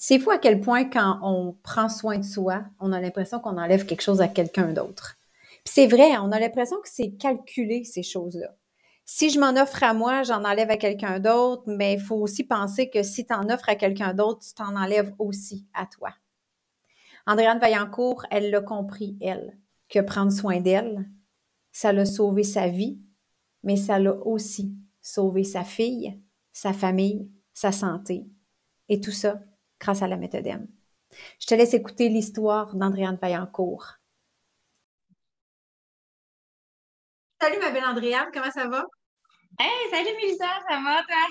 C'est 0.00 0.20
fou 0.20 0.30
à 0.30 0.38
quel 0.38 0.60
point 0.60 0.84
quand 0.84 1.18
on 1.22 1.56
prend 1.64 1.88
soin 1.88 2.18
de 2.18 2.24
soi, 2.24 2.62
on 2.78 2.92
a 2.92 3.00
l'impression 3.00 3.40
qu'on 3.40 3.58
enlève 3.58 3.84
quelque 3.84 4.00
chose 4.00 4.20
à 4.20 4.28
quelqu'un 4.28 4.72
d'autre. 4.72 5.16
Puis 5.64 5.74
c'est 5.74 5.88
vrai, 5.88 6.16
on 6.18 6.30
a 6.30 6.38
l'impression 6.38 6.76
que 6.76 6.88
c'est 6.88 7.16
calculé 7.16 7.82
ces 7.82 8.04
choses-là. 8.04 8.54
Si 9.04 9.28
je 9.28 9.40
m'en 9.40 9.60
offre 9.60 9.82
à 9.82 9.94
moi, 9.94 10.22
j'en 10.22 10.44
enlève 10.44 10.70
à 10.70 10.76
quelqu'un 10.76 11.18
d'autre, 11.18 11.64
mais 11.66 11.94
il 11.94 12.00
faut 12.00 12.14
aussi 12.14 12.44
penser 12.44 12.88
que 12.88 13.02
si 13.02 13.26
tu 13.26 13.34
en 13.34 13.50
offres 13.50 13.68
à 13.68 13.74
quelqu'un 13.74 14.14
d'autre, 14.14 14.46
tu 14.46 14.54
t'en 14.54 14.76
enlèves 14.76 15.12
aussi 15.18 15.66
à 15.74 15.84
toi. 15.86 16.10
Andréane 17.26 17.58
Vaillancourt, 17.58 18.24
elle 18.30 18.50
l'a 18.50 18.60
compris, 18.60 19.18
elle, 19.20 19.58
que 19.88 19.98
prendre 19.98 20.30
soin 20.30 20.60
d'elle, 20.60 21.08
ça 21.72 21.92
l'a 21.92 22.06
sauvé 22.06 22.44
sa 22.44 22.68
vie, 22.68 23.00
mais 23.64 23.76
ça 23.76 23.98
l'a 23.98 24.14
aussi 24.14 24.76
sauvé 25.00 25.42
sa 25.42 25.64
fille, 25.64 26.20
sa 26.52 26.72
famille, 26.72 27.28
sa 27.52 27.72
santé. 27.72 28.26
Et 28.88 29.00
tout 29.00 29.10
ça 29.10 29.40
grâce 29.80 30.02
à 30.02 30.08
la 30.08 30.16
méthode 30.16 30.46
M. 30.46 30.66
Je 31.40 31.46
te 31.46 31.54
laisse 31.54 31.74
écouter 31.74 32.08
l'histoire 32.08 32.74
d'Andréane 32.74 33.18
Vaillancourt. 33.20 33.94
Salut 37.40 37.58
ma 37.60 37.70
belle 37.70 37.84
Andréane, 37.84 38.28
comment 38.32 38.50
ça 38.50 38.68
va? 38.68 38.84
Hey, 39.58 39.90
salut 39.90 40.16
Mélissa, 40.16 40.46
ça 40.68 40.80
va 40.82 41.02
toi? 41.02 41.26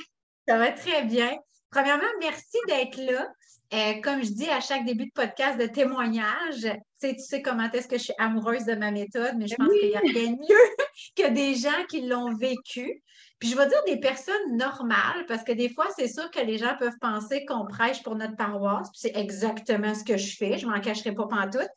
Ça 0.48 0.58
va 0.58 0.72
très 0.72 1.04
bien. 1.04 1.38
Premièrement, 1.70 2.08
merci 2.20 2.58
d'être 2.68 2.98
là. 2.98 3.28
Euh, 3.74 4.00
comme 4.02 4.24
je 4.24 4.32
dis 4.32 4.50
à 4.50 4.62
chaque 4.62 4.86
début 4.86 5.08
de 5.08 5.12
podcast 5.12 5.60
de 5.60 5.66
témoignage, 5.66 6.62
tu 6.62 6.70
sais, 7.00 7.16
tu 7.16 7.22
sais 7.22 7.42
comment 7.42 7.70
est-ce 7.70 7.88
que 7.90 7.98
je 7.98 8.04
suis 8.04 8.14
amoureuse 8.18 8.64
de 8.64 8.76
ma 8.76 8.92
méthode, 8.92 9.34
mais 9.38 9.48
je 9.48 9.56
pense 9.56 9.68
qu'il 9.68 9.90
n'y 9.90 9.96
a 9.96 10.00
rien 10.00 10.32
de 10.32 10.38
mieux 10.38 10.76
que 11.18 11.30
des 11.34 11.56
gens 11.56 11.84
qui 11.90 12.08
l'ont 12.08 12.34
vécu. 12.34 13.04
Puis 13.40 13.50
je 13.50 13.58
vais 13.58 13.68
dire 13.68 13.84
des 13.86 14.00
personnes 14.00 14.56
normales, 14.56 15.26
parce 15.28 15.44
que 15.44 15.52
des 15.52 15.68
fois, 15.70 15.88
c'est 15.98 16.08
sûr 16.08 16.32
que 16.32 16.40
les 16.40 16.58
gens 16.58 16.76
peuvent 16.80 16.98
penser 17.02 17.46
qu'on 17.46 17.66
prêche 17.66 18.02
pour 18.04 18.16
notre 18.16 18.38
paroisse, 18.38 18.90
puis 18.90 19.00
c'est 19.02 19.18
exactement 19.18 19.94
ce 19.94 20.06
que 20.06 20.16
je 20.16 20.38
fais, 20.38 20.58
je 20.58 20.66
m'en 20.66 20.80
cacherai 20.80 21.14
pas 21.14 21.28
pantoute. 21.28 21.70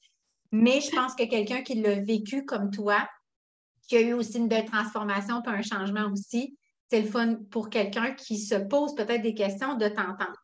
Mais 0.53 0.81
je 0.81 0.91
pense 0.91 1.14
que 1.14 1.25
quelqu'un 1.25 1.62
qui 1.62 1.75
l'a 1.75 1.97
vécu 1.97 2.45
comme 2.45 2.70
toi, 2.70 3.07
qui 3.89 3.97
a 3.97 4.01
eu 4.01 4.12
aussi 4.12 4.39
une 4.39 4.48
belle 4.48 4.64
transformation, 4.64 5.42
puis 5.42 5.53
un 5.53 5.62
changement 5.62 6.09
aussi, 6.12 6.57
c'est 6.91 7.02
le 7.02 7.08
fun 7.08 7.36
pour 7.50 7.70
quelqu'un 7.70 8.12
qui 8.12 8.38
se 8.38 8.56
pose 8.56 8.94
peut-être 8.94 9.22
des 9.22 9.34
questions 9.34 9.77
de 9.77 9.88
t'entendre. 9.88 10.36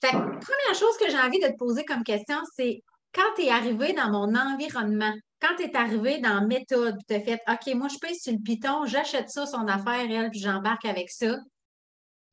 Fait 0.00 0.12
première 0.12 0.74
chose 0.74 0.96
que 0.98 1.10
j'ai 1.10 1.18
envie 1.18 1.40
de 1.40 1.48
te 1.48 1.56
poser 1.56 1.84
comme 1.84 2.02
question, 2.02 2.38
c'est 2.56 2.82
quand 3.14 3.34
tu 3.36 3.42
es 3.42 3.50
arrivé 3.50 3.92
dans 3.92 4.10
mon 4.10 4.34
environnement, 4.34 5.12
quand 5.40 5.56
tu 5.56 5.64
es 5.64 5.76
arrivé 5.76 6.20
dans 6.20 6.46
méthode, 6.46 6.96
tu 7.06 7.14
as 7.14 7.20
fait 7.20 7.40
OK, 7.48 7.74
moi, 7.74 7.88
je 7.88 7.98
paye 7.98 8.16
sur 8.16 8.32
le 8.32 8.38
piton, 8.38 8.86
j'achète 8.86 9.30
ça, 9.30 9.46
son 9.46 9.66
affaire, 9.66 10.06
elle, 10.10 10.30
puis 10.30 10.40
j'embarque 10.40 10.84
avec 10.84 11.10
ça. 11.10 11.36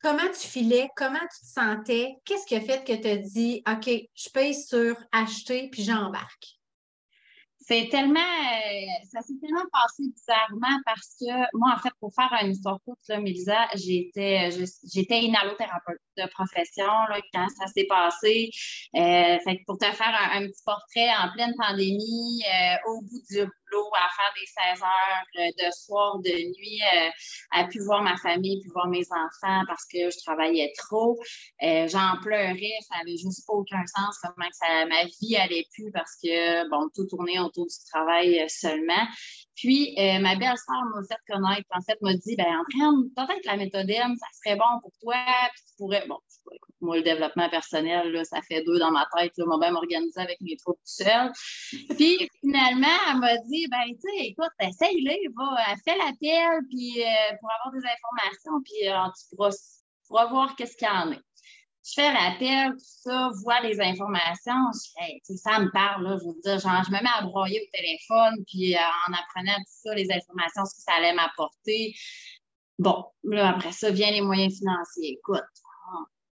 Comment 0.01 0.29
tu 0.29 0.47
filais? 0.47 0.89
Comment 0.95 1.19
tu 1.19 1.41
te 1.41 1.51
sentais? 1.59 2.13
Qu'est-ce 2.23 2.45
qui 2.45 2.55
a 2.55 2.61
fait 2.61 2.85
que 2.85 2.93
tu 2.93 3.07
as 3.07 3.17
dit 3.17 3.63
OK, 3.67 3.89
je 4.13 4.29
paye 4.29 4.53
sur 4.53 4.95
acheter, 5.11 5.69
puis 5.71 5.83
j'embarque? 5.83 6.56
C'est 7.67 7.89
tellement, 7.91 8.19
euh, 8.19 9.05
ça 9.11 9.21
s'est 9.21 9.33
tellement 9.41 9.65
passé 9.73 10.03
bizarrement 10.15 10.79
parce 10.85 11.15
que 11.19 11.57
moi, 11.57 11.73
en 11.75 11.79
fait, 11.79 11.91
pour 11.99 12.13
faire 12.13 12.31
une 12.41 12.51
histoire 12.51 12.79
courte, 12.85 12.99
là, 13.09 13.19
Mélisa, 13.19 13.67
j'étais, 13.75 14.49
j'étais 14.93 15.19
inhalothérapeute 15.23 15.99
de 16.17 16.23
profession 16.29 16.85
là, 16.85 17.19
quand 17.33 17.47
ça 17.59 17.67
s'est 17.67 17.87
passé. 17.89 18.49
Euh, 18.95 19.37
fait 19.43 19.59
pour 19.65 19.77
te 19.77 19.85
faire 19.85 20.31
un, 20.33 20.47
petit 20.47 20.63
portrait 20.65 21.09
en 21.09 21.31
pleine 21.33 21.53
pandémie, 21.57 22.41
euh, 22.45 22.89
au 22.89 23.01
bout 23.01 23.21
du 23.29 23.45
à 23.75 24.07
faire 24.15 24.33
des 24.35 24.75
16 24.75 24.83
heures 24.83 25.25
euh, 25.39 25.65
de 25.65 25.71
soir, 25.71 26.19
de 26.19 26.29
nuit, 26.29 26.81
euh, 26.95 27.09
à 27.51 27.65
pu 27.65 27.79
voir 27.79 28.01
ma 28.01 28.17
famille, 28.17 28.59
puis 28.61 28.69
voir 28.73 28.87
mes 28.87 29.05
enfants 29.11 29.63
parce 29.67 29.85
que 29.85 30.09
je 30.09 30.17
travaillais 30.25 30.71
trop. 30.77 31.17
Euh, 31.63 31.87
j'en 31.87 32.17
pleurais, 32.21 32.77
ça 32.87 32.99
avait 33.01 33.17
juste 33.17 33.43
aucun 33.47 33.83
sens 33.85 34.17
comment 34.21 34.49
ça, 34.51 34.85
ma 34.85 35.03
vie 35.05 35.35
allait 35.35 35.65
plus 35.73 35.91
parce 35.91 36.15
que, 36.23 36.69
bon, 36.69 36.89
tout 36.95 37.05
tournait 37.05 37.39
autour 37.39 37.65
du 37.65 37.75
travail 37.91 38.45
seulement. 38.49 39.07
Puis, 39.55 39.95
ma 39.97 40.35
belle-sœur 40.35 40.83
m'a 40.93 41.01
fait 41.09 41.33
connaître, 41.33 41.67
en 41.71 41.81
fait, 41.81 41.99
m'a 42.01 42.13
dit, 42.13 42.35
ben, 42.35 42.45
Andréane, 42.45 43.09
peut-être 43.15 43.45
la 43.45 43.57
méthode 43.57 43.89
M, 43.89 44.15
ça 44.19 44.27
serait 44.33 44.55
bon 44.55 44.79
pour 44.81 44.91
toi, 45.01 45.15
puis 45.53 45.63
tu 45.67 45.75
pourrais, 45.77 46.05
bon, 46.07 46.19
moi, 46.81 46.97
le 46.97 47.03
développement 47.03 47.49
personnel, 47.49 48.11
là, 48.11 48.23
ça 48.23 48.41
fait 48.41 48.63
deux 48.63 48.79
dans 48.79 48.91
ma 48.91 49.07
tête, 49.17 49.33
là, 49.37 49.45
m'a 49.45 49.57
même 49.57 49.75
organisé 49.75 50.19
avec 50.19 50.39
mes 50.41 50.55
troupes 50.57 50.77
tout 50.77 51.03
seul. 51.03 51.31
Puis, 51.95 52.29
finalement, 52.39 52.97
elle 53.11 53.19
m'a 53.19 53.37
dit, 53.37 53.67
ben, 53.69 53.85
tu 53.87 53.99
sais, 54.01 54.27
écoute, 54.27 54.51
essaye-le, 54.59 55.33
va, 55.35 55.75
fais 55.83 55.97
l'appel, 55.97 56.61
puis 56.69 57.03
euh, 57.03 57.35
pour 57.39 57.49
avoir 57.51 57.73
des 57.73 57.87
informations, 57.87 58.61
puis 58.63 58.89
euh, 58.89 59.11
tu 59.17 59.35
pourras, 59.35 60.25
voir 60.27 60.55
qu'est-ce 60.55 60.77
qu'il 60.77 60.87
y 60.87 60.91
en 60.91 61.11
a 61.11 61.17
je 61.87 61.93
fais 61.93 62.11
l'appel, 62.11 62.71
tout 62.71 62.79
ça, 62.79 63.29
vois 63.43 63.61
les 63.61 63.79
informations. 63.79 64.71
Je 64.73 65.35
ça 65.35 65.59
me 65.59 65.71
parle, 65.71 66.03
là, 66.03 66.17
je 66.19 66.25
veux 66.25 66.41
dire, 66.43 66.59
genre, 66.59 66.83
je 66.83 66.91
me 66.91 67.01
mets 67.01 67.09
à 67.17 67.21
broyer 67.21 67.61
au 67.61 67.77
téléphone, 67.77 68.43
puis 68.45 68.75
euh, 68.75 68.79
en 69.07 69.13
apprenant 69.13 69.55
tout 69.55 69.63
ça, 69.83 69.95
les 69.95 70.11
informations, 70.11 70.65
ce 70.65 70.75
que 70.75 70.81
ça 70.81 70.93
allait 70.97 71.13
m'apporter. 71.13 71.95
Bon, 72.77 73.05
là, 73.23 73.49
après 73.49 73.71
ça, 73.71 73.89
viennent 73.89 74.15
les 74.15 74.21
moyens 74.21 74.57
financiers. 74.57 75.17
Écoute, 75.17 75.43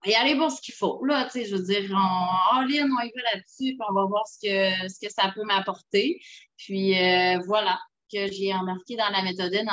va 0.06 0.12
y 0.12 0.16
aller 0.16 0.36
voir 0.36 0.52
ce 0.52 0.62
qu'il 0.62 0.74
faut. 0.74 1.04
Là, 1.06 1.26
tu 1.26 1.32
sais, 1.32 1.46
je 1.46 1.56
veux 1.56 1.64
dire, 1.64 1.90
on, 1.92 2.60
on 2.60 2.68
y 2.68 2.80
va 2.80 3.22
là-dessus, 3.34 3.76
puis 3.76 3.80
on 3.90 3.94
va 3.94 4.06
voir 4.06 4.26
ce 4.28 4.40
que, 4.40 4.90
ce 4.90 5.00
que 5.00 5.12
ça 5.12 5.32
peut 5.34 5.44
m'apporter. 5.44 6.20
Puis 6.58 6.98
euh, 6.98 7.40
voilà, 7.48 7.80
que 8.12 8.28
j'ai 8.32 8.54
embarqué 8.54 8.96
dans 8.96 9.10
la 9.10 9.24
méthode 9.24 9.54
M, 9.54 9.68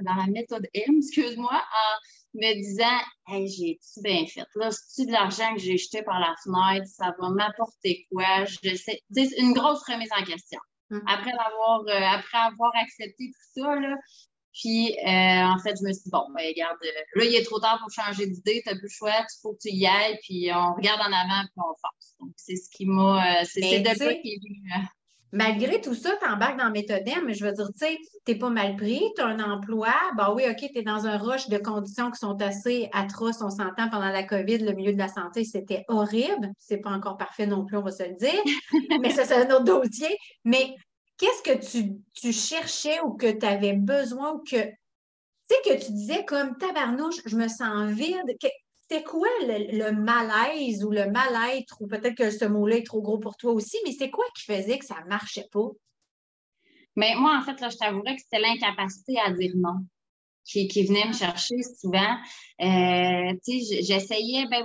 dans 0.00 0.14
la 0.14 0.26
méthode 0.26 0.66
M, 0.74 0.96
excuse-moi, 0.98 1.52
en 1.52 2.38
me 2.38 2.54
disant 2.54 3.00
Hey, 3.26 3.48
j'ai-tu 3.48 4.02
bien 4.02 4.26
fait? 4.26 4.46
Là, 4.54 4.70
c'est-tu 4.70 5.06
de 5.06 5.12
l'argent 5.12 5.54
que 5.54 5.60
j'ai 5.60 5.76
jeté 5.76 6.02
par 6.02 6.20
la 6.20 6.34
fenêtre? 6.42 6.86
Ça 6.86 7.14
va 7.18 7.28
m'apporter 7.30 8.06
quoi? 8.10 8.44
Je 8.44 8.74
sais. 8.76 9.00
C'est 9.10 9.28
une 9.38 9.52
grosse 9.52 9.82
remise 9.84 10.10
en 10.18 10.24
question. 10.24 10.60
Hum. 10.90 11.02
Après 11.06 11.32
avoir, 11.32 11.80
euh, 11.88 12.16
après 12.18 12.38
avoir 12.38 12.72
accepté 12.76 13.26
tout 13.26 13.62
ça, 13.62 13.74
là, 13.76 13.94
puis, 14.58 14.96
euh, 15.06 15.42
en 15.44 15.58
fait, 15.58 15.76
je 15.80 15.86
me 15.86 15.92
suis 15.92 16.04
dit, 16.04 16.10
bon, 16.10 16.26
ben, 16.34 16.44
regarde, 16.46 16.76
là, 17.14 17.24
il 17.24 17.34
est 17.34 17.44
trop 17.44 17.60
tard 17.60 17.78
pour 17.80 17.90
changer 17.90 18.26
d'idée, 18.26 18.62
tu 18.64 18.68
n'as 18.68 18.78
plus 18.78 18.88
le 18.88 18.96
choix, 18.96 19.12
il 19.12 19.40
faut 19.40 19.52
que 19.52 19.60
tu 19.60 19.70
y 19.70 19.86
ailles, 19.86 20.18
puis 20.22 20.50
on 20.52 20.74
regarde 20.74 21.00
en 21.00 21.12
avant, 21.12 21.42
puis 21.44 21.58
on 21.58 21.74
force. 21.80 22.14
Donc, 22.20 22.32
c'est 22.36 22.56
ce 22.56 22.68
qui 22.70 22.86
m'a. 22.86 23.44
c'est 23.44 23.60
de 23.60 24.04
là 24.04 24.14
qui 24.14 24.32
est 24.32 24.40
venu 24.42 24.88
malgré 25.32 25.80
tout 25.80 25.94
ça, 25.94 26.10
tu 26.20 26.28
embarques 26.28 26.58
dans 26.58 26.70
Méthodem, 26.70 27.24
mais 27.26 27.34
je 27.34 27.44
veux 27.44 27.52
dire, 27.52 27.68
tu 27.72 27.86
sais, 27.86 27.98
tu 28.26 28.32
n'es 28.32 28.38
pas 28.38 28.50
mal 28.50 28.76
pris, 28.76 29.02
tu 29.16 29.22
as 29.22 29.26
un 29.26 29.40
emploi, 29.40 29.92
bah 30.16 30.32
oui, 30.34 30.44
OK, 30.48 30.56
tu 30.58 30.78
es 30.78 30.82
dans 30.82 31.06
un 31.06 31.18
rush 31.18 31.48
de 31.48 31.58
conditions 31.58 32.10
qui 32.10 32.18
sont 32.18 32.40
assez 32.40 32.88
atroces, 32.92 33.42
on 33.42 33.50
s'entend 33.50 33.88
pendant 33.90 34.08
la 34.08 34.22
COVID, 34.22 34.58
le 34.58 34.72
milieu 34.72 34.92
de 34.92 34.98
la 34.98 35.08
santé, 35.08 35.44
c'était 35.44 35.84
horrible. 35.88 36.50
C'est 36.58 36.78
pas 36.78 36.90
encore 36.90 37.16
parfait 37.16 37.46
non 37.46 37.64
plus, 37.64 37.76
on 37.76 37.82
va 37.82 37.90
se 37.90 38.04
le 38.04 38.14
dire, 38.14 38.42
mais 39.02 39.10
ça, 39.10 39.24
c'est 39.24 39.34
un 39.34 39.54
autre 39.54 39.64
dossier. 39.64 40.16
Mais 40.44 40.74
qu'est-ce 41.18 41.42
que 41.42 41.70
tu, 41.70 41.98
tu, 42.14 42.32
cherchais 42.32 43.00
ou 43.00 43.14
que 43.14 43.30
tu 43.30 43.44
avais 43.44 43.74
besoin 43.74 44.32
ou 44.32 44.38
que, 44.38 44.64
tu 44.64 44.76
sais, 45.48 45.56
que 45.64 45.84
tu 45.84 45.92
disais 45.92 46.24
comme 46.24 46.56
tabarnouche, 46.56 47.20
je 47.26 47.36
me 47.36 47.48
sens 47.48 47.90
vide 47.90 48.36
c'était 48.90 49.04
quoi 49.04 49.28
le, 49.42 49.90
malaise 49.90 50.82
ou 50.84 50.90
le 50.90 51.10
mal-être, 51.10 51.76
ou 51.80 51.86
peut-être 51.86 52.16
que 52.16 52.30
ce 52.30 52.46
mot-là 52.46 52.76
est 52.76 52.86
trop 52.86 53.02
gros 53.02 53.18
pour 53.18 53.36
toi 53.36 53.52
aussi, 53.52 53.76
mais 53.84 53.92
c'est 53.92 54.10
quoi 54.10 54.24
qui 54.34 54.44
faisait 54.44 54.78
que 54.78 54.86
ça 54.86 55.00
ne 55.02 55.08
marchait 55.08 55.46
pas? 55.52 55.68
Mais 56.96 57.14
moi, 57.14 57.38
en 57.38 57.42
fait, 57.42 57.60
là, 57.60 57.68
je 57.68 57.76
t'avouerais 57.76 58.16
que 58.16 58.22
c'était 58.22 58.40
l'incapacité 58.40 59.18
à 59.20 59.30
dire 59.30 59.52
non 59.56 59.84
qui, 60.44 60.66
venait 60.86 61.06
me 61.06 61.12
chercher 61.12 61.56
souvent. 61.78 62.16
Euh, 62.62 63.34
j'essayais, 63.46 64.46
ben, 64.50 64.64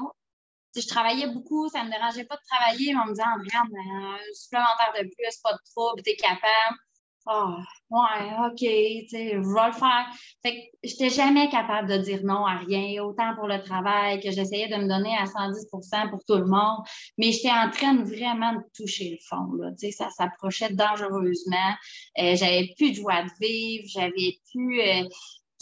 je 0.76 0.88
travaillais 0.88 1.28
beaucoup, 1.28 1.70
ça 1.70 1.80
ne 1.80 1.86
me 1.86 1.92
dérangeait 1.92 2.26
pas 2.26 2.36
de 2.36 2.42
travailler, 2.50 2.94
mais 2.94 3.00
on 3.00 3.06
me 3.06 3.12
disait, 3.12 3.24
regarde, 3.24 3.70
un 3.74 4.18
supplémentaire 4.34 4.94
de 5.00 5.04
plus, 5.04 5.38
pas 5.44 5.54
de 5.54 5.60
trouble, 5.72 6.02
tu 6.04 6.12
es 6.12 6.16
capable. 6.16 6.78
Ah, 7.26 7.56
ouais, 7.90 8.48
OK, 8.48 8.58
tu 8.58 9.08
sais, 9.08 9.32
je 9.32 9.38
vais 9.38 9.68
le 9.68 9.72
faire. 9.74 10.08
Fait 10.44 10.56
que 10.56 10.78
j'étais 10.84 11.10
jamais 11.10 11.50
capable 11.50 11.88
de 11.88 11.98
dire 11.98 12.20
non 12.24 12.46
à 12.46 12.58
rien, 12.58 13.02
autant 13.02 13.34
pour 13.36 13.48
le 13.48 13.64
travail 13.64 14.20
que 14.20 14.30
j'essayais 14.30 14.68
de 14.68 14.76
me 14.76 14.90
donner 14.90 15.16
à 15.18 15.26
110% 15.26 16.10
pour 16.10 16.20
tout 16.26 16.36
le 16.36 16.46
monde, 16.46 16.84
mais 17.18 17.32
j'étais 17.32 17.50
en 17.50 17.70
train 17.70 17.96
vraiment 18.04 18.54
de 18.54 18.62
toucher 18.76 19.12
le 19.12 19.18
fond, 19.30 19.54
là. 19.54 19.72
Tu 19.72 19.88
sais, 19.88 19.92
ça 19.92 20.10
s'approchait 20.10 20.74
dangereusement. 20.74 21.76
Euh, 22.20 22.36
j'avais 22.36 22.74
plus 22.78 22.92
de 22.92 22.96
joie 22.96 23.24
de 23.24 23.30
vivre, 23.40 23.86
j'avais 23.88 24.40
plus. 24.52 24.82
Euh, 24.82 25.04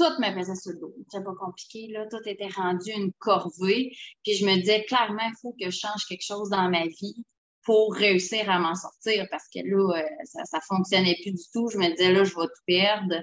tout 0.02 0.22
me 0.22 0.34
faisait 0.34 0.56
sur 0.56 0.72
le 0.72 0.80
dos. 0.80 0.94
C'était 1.10 1.24
pas 1.24 1.36
compliqué, 1.40 1.88
là. 1.92 2.06
Tout 2.10 2.22
était 2.26 2.48
rendu 2.48 2.92
une 2.92 3.12
corvée. 3.20 3.96
Puis 4.24 4.36
je 4.36 4.46
me 4.46 4.56
disais, 4.56 4.84
clairement, 4.86 5.28
il 5.28 5.36
faut 5.42 5.56
que 5.60 5.70
je 5.70 5.78
change 5.78 6.06
quelque 6.08 6.26
chose 6.26 6.50
dans 6.50 6.70
ma 6.70 6.86
vie 6.88 7.24
pour 7.64 7.94
réussir 7.94 8.50
à 8.50 8.58
m'en 8.58 8.74
sortir 8.74 9.28
parce 9.30 9.48
que 9.54 9.60
là, 9.64 10.00
euh, 10.00 10.08
ça 10.24 10.58
ne 10.58 10.62
fonctionnait 10.68 11.18
plus 11.22 11.34
du 11.34 11.44
tout. 11.54 11.70
Je 11.70 11.78
me 11.78 11.90
disais, 11.92 12.12
là, 12.12 12.24
je 12.24 12.34
vais 12.34 12.48
tout 12.48 12.64
perdre. 12.66 13.16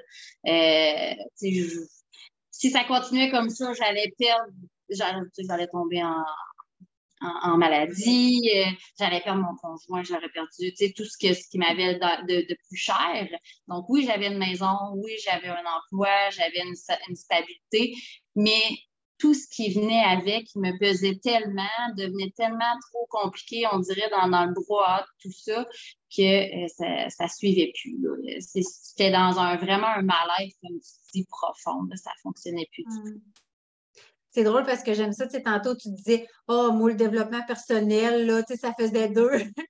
Euh, 0.47 1.15
si 2.51 2.71
ça 2.71 2.85
continuait 2.85 3.31
comme 3.31 3.51
ça, 3.51 3.73
j'allais 3.73 4.13
perdre, 4.19 4.53
j'allais 4.91 5.67
tomber 5.69 6.03
en, 6.03 6.25
en, 7.20 7.56
maladie, 7.56 8.50
euh, 8.55 8.70
j'allais 8.99 9.20
perdre 9.20 9.43
mon 9.43 9.56
conjoint, 9.56 10.03
j'aurais 10.03 10.29
perdu 10.29 10.73
tout 10.94 11.05
ce, 11.05 11.19
que, 11.19 11.35
ce 11.35 11.49
qui 11.49 11.59
m'avait 11.59 11.94
de, 11.94 12.49
de, 12.49 12.56
plus 12.69 12.76
cher. 12.76 13.29
Donc, 13.67 13.87
oui, 13.88 14.05
j'avais 14.06 14.29
une 14.29 14.38
maison, 14.38 14.76
oui, 14.94 15.12
j'avais 15.25 15.49
un 15.49 15.65
emploi, 15.65 16.31
j'avais 16.31 16.61
une, 16.61 16.75
une, 17.09 17.17
stabilité, 17.17 17.94
mais 18.37 18.62
tout 19.19 19.35
ce 19.35 19.49
qui 19.49 19.73
venait 19.73 20.05
avec 20.05 20.47
me 20.55 20.79
pesait 20.79 21.17
tellement, 21.17 21.65
devenait 21.97 22.32
tellement 22.37 22.75
trop 22.91 23.06
compliqué, 23.11 23.64
on 23.73 23.81
dirait, 23.81 24.11
dans, 24.11 24.44
le 24.44 24.55
brouhaha, 24.55 25.05
tout 25.21 25.32
ça, 25.32 25.67
que 26.17 26.64
euh, 26.64 27.09
ça 27.09 27.25
ne 27.25 27.29
suivait 27.29 27.73
plus. 27.75 27.99
C'était 28.41 29.11
dans 29.11 29.38
un 29.38 29.56
vraiment 29.56 29.88
un 29.88 30.03
malaise, 30.03 30.55
comme 30.62 30.79
tu 30.79 30.93
dis, 31.12 31.26
profond. 31.29 31.88
ça 31.97 32.11
ne 32.11 32.21
fonctionnait 32.23 32.69
plus 32.73 32.85
du 32.85 33.12
tout. 33.12 33.23
C'est 34.38 34.44
drôle 34.44 34.62
parce 34.62 34.85
que 34.85 34.94
j'aime 34.94 35.12
ça. 35.12 35.26
Tu 35.26 35.32
sais, 35.32 35.43
tantôt, 35.43 35.75
tu 35.75 35.88
disais, 35.88 36.25
oh, 36.46 36.70
moi, 36.70 36.90
le 36.90 36.94
développement 36.94 37.43
personnel, 37.44 38.25
là, 38.25 38.40
tu 38.44 38.55
sais, 38.55 38.61
ça 38.61 38.73
faisait 38.73 39.08
deux. 39.08 39.32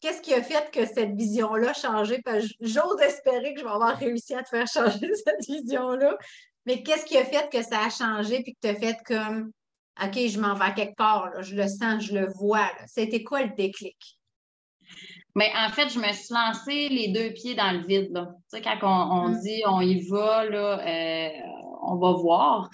Qu'est-ce 0.00 0.20
qui 0.20 0.34
a 0.34 0.42
fait 0.42 0.72
que 0.72 0.86
cette 0.86 1.14
vision-là 1.14 1.70
a 1.70 1.72
changé? 1.72 2.20
j'ose 2.60 3.00
espérer 3.00 3.54
que 3.54 3.60
je 3.60 3.64
vais 3.64 3.70
avoir 3.70 3.96
réussi 3.96 4.34
à 4.34 4.42
te 4.42 4.48
faire 4.48 4.66
changer 4.66 5.08
cette 5.24 5.46
vision-là. 5.46 6.18
Mais 6.66 6.82
qu'est-ce 6.82 7.04
qui 7.04 7.16
a 7.16 7.24
fait 7.24 7.48
que 7.48 7.62
ça 7.62 7.84
a 7.84 7.90
changé 7.90 8.42
puis 8.42 8.54
que 8.54 8.58
tu 8.60 8.68
as 8.68 8.74
fait 8.74 8.96
comme 9.06 9.52
OK, 10.04 10.14
je 10.14 10.40
m'en 10.40 10.54
vais 10.54 10.74
quelque 10.74 10.96
part, 10.96 11.40
je 11.40 11.54
le 11.54 11.68
sens, 11.68 12.02
je 12.02 12.14
le 12.14 12.26
vois. 12.26 12.68
C'était 12.88 13.22
quoi 13.22 13.42
le 13.42 13.54
déclic? 13.56 14.18
Mais 15.36 15.52
en 15.56 15.70
fait, 15.70 15.90
je 15.90 16.00
me 16.00 16.12
suis 16.12 16.34
lancée 16.34 16.88
les 16.88 17.08
deux 17.08 17.32
pieds 17.34 17.54
dans 17.54 17.70
le 17.70 17.86
vide. 17.86 18.12
Tu 18.14 18.58
sais, 18.58 18.62
quand 18.62 18.78
on, 18.82 19.26
hum. 19.26 19.40
dit 19.40 19.62
on 19.64 19.80
y 19.80 20.08
va, 20.08 20.44
là, 20.44 20.80
euh, 20.80 21.28
on 21.82 21.96
va 21.96 22.12
voir 22.12 22.68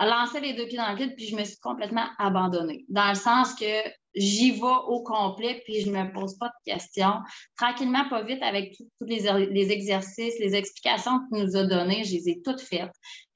lancé 0.00 0.40
les 0.40 0.54
deux 0.54 0.66
pieds 0.66 0.78
dans 0.78 0.90
le 0.90 0.96
vide, 0.96 1.14
puis 1.16 1.26
je 1.26 1.36
me 1.36 1.44
suis 1.44 1.58
complètement 1.58 2.06
abandonnée. 2.18 2.84
Dans 2.88 3.08
le 3.08 3.14
sens 3.14 3.54
que 3.54 3.90
j'y 4.14 4.52
vais 4.52 4.78
au 4.86 5.02
complet, 5.02 5.60
puis 5.64 5.80
je 5.80 5.90
ne 5.90 6.02
me 6.02 6.12
pose 6.12 6.36
pas 6.38 6.48
de 6.48 6.72
questions. 6.72 7.14
Tranquillement, 7.56 8.08
pas 8.08 8.22
vite, 8.22 8.42
avec 8.42 8.76
tous 8.76 9.06
les, 9.06 9.72
exercices, 9.72 10.38
les 10.38 10.54
explications 10.54 11.18
que 11.18 11.36
tu 11.36 11.42
nous 11.42 11.56
as 11.56 11.66
données, 11.66 12.04
je 12.04 12.12
les 12.12 12.28
ai 12.30 12.42
toutes 12.44 12.60
faites. 12.60 12.92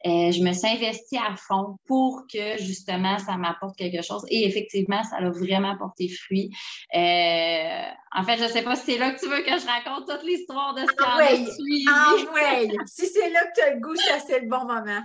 Euh, 0.07 0.31
je 0.31 0.41
me 0.43 0.53
suis 0.53 0.69
investie 0.69 1.17
à 1.17 1.35
fond 1.35 1.77
pour 1.87 2.23
que 2.33 2.57
justement 2.59 3.19
ça 3.19 3.37
m'apporte 3.37 3.77
quelque 3.77 4.01
chose. 4.01 4.23
Et 4.29 4.47
effectivement, 4.47 5.03
ça 5.03 5.17
a 5.17 5.31
vraiment 5.31 5.77
porté 5.77 6.09
fruit. 6.09 6.51
Euh, 6.95 7.83
en 8.15 8.23
fait, 8.23 8.37
je 8.37 8.45
ne 8.45 8.49
sais 8.49 8.63
pas 8.63 8.77
si 8.77 8.93
c'est 8.93 8.99
là 8.99 9.11
que 9.11 9.19
tu 9.19 9.29
veux 9.29 9.43
que 9.43 9.59
je 9.59 9.67
raconte 9.67 10.09
toute 10.09 10.23
l'histoire 10.25 10.75
de 10.75 10.83
ce 10.83 10.95
ah, 11.05 11.19
oui. 11.19 11.85
Ah 11.91 12.15
oui, 12.33 12.71
si 12.87 13.07
c'est 13.07 13.31
là 13.31 13.45
que 13.47 13.61
tu 13.61 13.61
as 13.63 13.75
le 13.75 13.81
goût, 13.81 13.97
ça 13.97 14.21
c'est 14.25 14.41
le 14.41 14.49
bon 14.49 14.65
moment. 14.65 15.03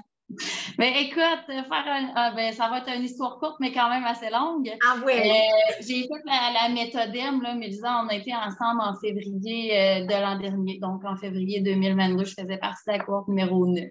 Mais 0.77 1.03
écoute, 1.03 1.45
faire 1.47 1.63
un, 1.71 2.11
ah, 2.15 2.33
ben, 2.35 2.51
ça 2.53 2.69
va 2.69 2.79
être 2.79 2.89
une 2.95 3.03
histoire 3.03 3.37
courte, 3.39 3.57
mais 3.59 3.71
quand 3.71 3.89
même 3.89 4.03
assez 4.03 4.29
longue. 4.29 4.71
Ah 4.85 4.95
oui. 5.05 5.13
Euh, 5.13 5.73
j'ai 5.81 6.01
fait 6.01 6.21
la, 6.25 6.51
la 6.53 6.69
méthode 6.69 7.15
M, 7.15 7.41
là, 7.41 7.55
mais 7.55 7.69
disons, 7.69 7.87
on 7.87 8.07
a 8.07 8.15
été 8.15 8.33
ensemble 8.33 8.81
en 8.81 8.95
février 8.99 9.77
euh, 9.77 10.05
de 10.05 10.13
l'an 10.13 10.37
dernier. 10.39 10.79
Donc, 10.79 11.03
en 11.05 11.15
février 11.15 11.61
2022, 11.61 12.25
je 12.25 12.33
faisais 12.39 12.57
partie 12.57 12.81
de 12.87 12.93
la 12.93 12.99
cohorte 12.99 13.27
numéro 13.27 13.67
9. 13.67 13.83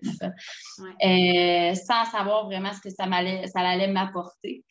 Euh, 1.04 1.74
sans 1.74 2.04
savoir 2.10 2.46
vraiment 2.46 2.72
ce 2.72 2.80
que 2.80 2.90
ça, 2.90 3.04
allait, 3.04 3.46
ça 3.46 3.60
allait 3.60 3.88
m'apporter. 3.88 4.64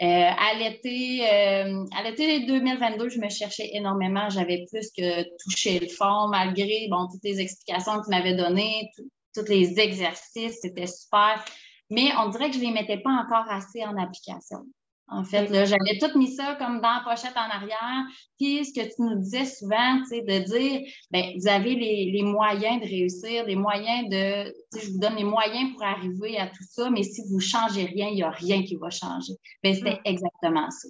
à 0.00 0.54
l'été, 0.58 1.26
à 1.26 2.02
l'été 2.02 2.40
2022, 2.46 3.08
je 3.08 3.20
me 3.20 3.28
cherchais 3.30 3.70
énormément. 3.72 4.28
J'avais 4.28 4.66
plus 4.70 4.90
que 4.96 5.22
touché 5.42 5.78
le 5.78 5.88
fond, 5.88 6.28
malgré 6.28 6.88
bon, 6.90 7.06
toutes 7.10 7.24
les 7.24 7.40
explications 7.40 8.00
que 8.00 8.04
tu 8.04 8.10
m'avais 8.10 8.34
données, 8.34 8.90
tous 9.34 9.48
les 9.48 9.78
exercices, 9.80 10.58
c'était 10.60 10.86
super. 10.86 11.44
Mais 11.90 12.10
on 12.18 12.28
dirait 12.28 12.48
que 12.48 12.56
je 12.56 12.60
ne 12.60 12.66
les 12.66 12.72
mettais 12.72 12.98
pas 12.98 13.10
encore 13.10 13.50
assez 13.50 13.84
en 13.84 13.96
application. 13.96 14.66
En 15.08 15.22
fait, 15.22 15.46
j'avais 15.48 15.98
tout 16.00 16.18
mis 16.18 16.34
ça 16.34 16.54
comme 16.54 16.80
dans 16.80 16.94
la 16.94 17.04
pochette 17.04 17.36
en 17.36 17.50
arrière. 17.50 18.04
Puis, 18.38 18.64
ce 18.64 18.72
que 18.72 18.86
tu 18.86 18.94
nous 19.00 19.20
disais 19.20 19.44
souvent, 19.44 19.98
tu 19.98 20.06
sais, 20.06 20.22
de 20.22 20.38
dire, 20.44 20.80
bien, 21.10 21.32
vous 21.36 21.46
avez 21.46 21.74
les, 21.74 22.22
moyens 22.22 22.80
de 22.80 22.86
réussir, 22.86 23.44
les 23.44 23.54
moyens 23.54 24.08
de, 24.08 24.48
tu 24.48 24.80
sais, 24.80 24.86
je 24.86 24.92
vous 24.92 24.98
donne 24.98 25.16
les 25.16 25.24
moyens 25.24 25.72
pour 25.72 25.82
arriver 25.82 26.38
à 26.38 26.46
tout 26.46 26.64
ça, 26.70 26.88
mais 26.88 27.02
si 27.02 27.20
vous 27.28 27.36
ne 27.36 27.40
changez 27.40 27.84
rien, 27.84 28.08
il 28.08 28.14
n'y 28.14 28.22
a 28.22 28.30
rien 28.30 28.62
qui 28.62 28.76
va 28.76 28.88
changer. 28.88 29.34
Bien, 29.62 29.74
c'était 29.74 30.00
exactement 30.06 30.70
ça. 30.70 30.88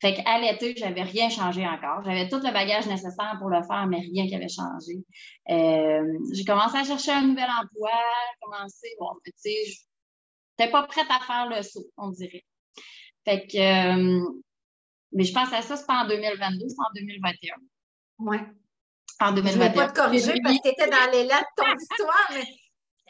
Fait 0.00 0.14
qu'à 0.14 0.38
l'été, 0.38 0.74
je 0.74 0.82
n'avais 0.82 1.02
rien 1.02 1.28
changé 1.28 1.66
encore. 1.66 2.02
J'avais 2.02 2.28
tout 2.30 2.40
le 2.42 2.52
bagage 2.52 2.86
nécessaire 2.86 3.36
pour 3.38 3.50
le 3.50 3.62
faire, 3.62 3.86
mais 3.86 3.98
rien 3.98 4.26
qui 4.26 4.34
avait 4.34 4.48
changé. 4.48 5.04
Euh, 5.50 6.18
j'ai 6.32 6.44
commencé 6.44 6.78
à 6.78 6.84
chercher 6.84 7.12
un 7.12 7.26
nouvel 7.26 7.48
emploi, 7.50 7.90
commencé, 8.40 8.88
bon, 8.98 9.08
tu 9.22 9.32
sais, 9.36 9.54
je 9.66 9.78
n'étais 10.58 10.72
pas 10.72 10.84
prête 10.84 11.06
à 11.10 11.20
faire 11.20 11.46
le 11.54 11.62
saut, 11.62 11.84
on 11.98 12.08
dirait. 12.08 12.44
Fait 13.30 13.46
que, 13.46 13.58
euh, 13.58 14.28
mais 15.12 15.22
je 15.22 15.32
pense 15.32 15.52
à 15.52 15.62
ça, 15.62 15.76
c'est 15.76 15.86
pas 15.86 16.02
en 16.02 16.08
2022, 16.08 16.68
c'est 16.68 16.74
en 16.80 16.92
2021. 16.96 17.54
Oui. 18.18 18.38
En 19.20 19.32
2021. 19.32 19.52
Je 19.52 19.58
ne 19.58 19.62
vais 19.62 19.74
pas 19.74 19.88
te 19.88 19.94
corriger 19.94 20.34
parce 20.42 20.56
que 20.56 20.62
tu 20.62 20.68
étais 20.68 20.90
dans 20.90 21.12
les 21.12 21.22
lettres 21.22 21.46
de 21.56 21.62
ton 21.62 21.78
histoire, 21.78 22.30
mais 22.34 22.44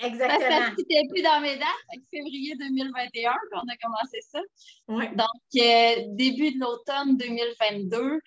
exactement. 0.07 0.59
Parce 0.59 0.75
que 0.75 0.83
tu 0.83 1.09
plus 1.09 1.23
dans 1.23 1.41
mes 1.41 1.57
dates, 1.57 2.05
février 2.13 2.55
2021 2.57 3.33
qu'on 3.51 3.61
a 3.61 3.77
commencé 3.83 4.19
ça. 4.31 4.41
Oui. 4.89 5.09
Donc, 5.17 5.27
euh, 5.57 6.05
début 6.09 6.53
de 6.53 6.61
l'automne 6.61 7.17
2022, 7.17 7.99
euh, 7.99 8.21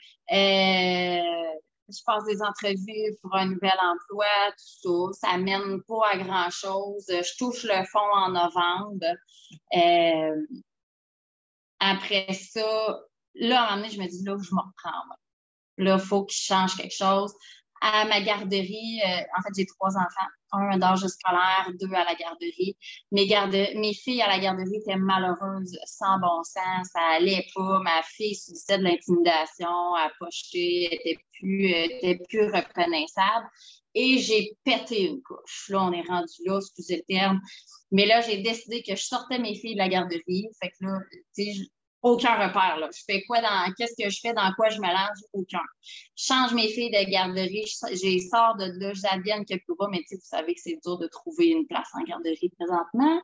je 1.89 2.03
passe 2.07 2.25
des 2.25 2.41
entrevues 2.41 3.15
pour 3.21 3.35
un 3.35 3.49
nouvel 3.49 3.77
emploi, 3.83 4.25
tout 4.81 5.13
ça. 5.13 5.29
Ça 5.29 5.37
mène 5.37 5.83
pas 5.83 6.09
à 6.11 6.17
grand-chose. 6.17 7.05
Je 7.07 7.37
touche 7.37 7.65
le 7.65 7.85
fond 7.85 7.99
en 7.99 8.31
novembre. 8.31 9.05
Euh, 9.75 10.41
après 11.83 12.33
ça, 12.33 12.99
là, 13.35 13.63
à 13.63 13.73
un 13.73 13.75
moment 13.75 13.87
donné, 13.87 13.95
je 13.95 14.01
me 14.01 14.07
dis, 14.07 14.23
là, 14.23 14.35
je 14.41 14.53
me 14.53 14.61
reprends. 14.61 15.15
Là, 15.77 15.95
il 15.95 15.99
faut 15.99 16.25
qu'il 16.25 16.41
change 16.41 16.75
quelque 16.75 16.95
chose. 16.95 17.33
À 17.85 18.05
ma 18.05 18.21
garderie, 18.21 19.01
euh, 19.05 19.21
en 19.37 19.41
fait, 19.41 19.49
j'ai 19.57 19.65
trois 19.65 19.89
enfants. 19.89 20.29
Un 20.53 20.77
d'âge 20.77 21.05
scolaire, 21.05 21.69
deux 21.81 21.93
à 21.93 22.05
la 22.05 22.15
garderie. 22.15 22.77
Mes, 23.11 23.27
mes 23.75 23.93
filles 23.93 24.21
à 24.21 24.29
la 24.29 24.39
garderie 24.39 24.77
étaient 24.77 24.95
malheureuses, 24.95 25.77
sans 25.85 26.17
bon 26.19 26.43
sens. 26.43 26.87
Ça 26.93 27.01
allait 27.17 27.45
pas. 27.53 27.79
Ma 27.83 28.01
fille 28.03 28.35
subissait 28.35 28.77
de 28.77 28.83
l'intimidation, 28.83 29.95
à 29.95 30.09
pocher, 30.17 30.93
était 30.93 31.19
plus, 31.33 31.67
était 31.67 32.21
plus 32.29 32.45
reconnaissable. 32.45 33.49
Et 33.95 34.17
j'ai 34.17 34.57
pété 34.63 35.09
une 35.09 35.21
couche. 35.21 35.67
Là, 35.67 35.83
on 35.83 35.91
est 35.91 36.07
rendu 36.07 36.33
là, 36.45 36.59
excusez 36.59 37.03
le 37.07 37.13
terme. 37.13 37.41
Mais 37.91 38.05
là, 38.05 38.21
j'ai 38.21 38.37
décidé 38.37 38.81
que 38.81 38.95
je 38.95 39.03
sortais 39.03 39.39
mes 39.39 39.55
filles 39.55 39.73
de 39.73 39.79
la 39.79 39.89
garderie. 39.89 40.47
Fait 40.61 40.69
que 40.69 40.85
là, 40.85 40.99
tu 41.35 41.43
sais, 41.43 41.65
aucun 42.03 42.35
repère. 42.35 42.77
Là. 42.77 42.89
Je 42.93 43.01
fais 43.05 43.23
quoi 43.23 43.41
dans. 43.41 43.73
Qu'est-ce 43.77 43.95
que 44.01 44.09
je 44.09 44.19
fais, 44.19 44.33
dans 44.33 44.51
quoi 44.55 44.69
je 44.69 44.79
me 44.79 44.87
lance? 44.87 45.23
Aucun. 45.31 45.63
Je 46.15 46.25
change 46.25 46.53
mes 46.53 46.67
filles 46.67 46.91
de 46.91 47.09
garderie, 47.09 47.65
je, 47.65 48.27
sors 48.29 48.55
de 48.57 48.79
là, 48.79 48.93
j'advienne 48.93 49.45
quelque 49.45 49.71
part, 49.77 49.89
mais 49.89 49.99
tu 49.99 50.09
sais, 50.09 50.15
vous 50.15 50.21
savez 50.25 50.53
que 50.53 50.61
c'est 50.61 50.79
dur 50.83 50.97
de 50.99 51.07
trouver 51.07 51.47
une 51.47 51.65
place 51.65 51.87
en 51.93 52.03
garderie 52.03 52.51
présentement. 52.57 53.21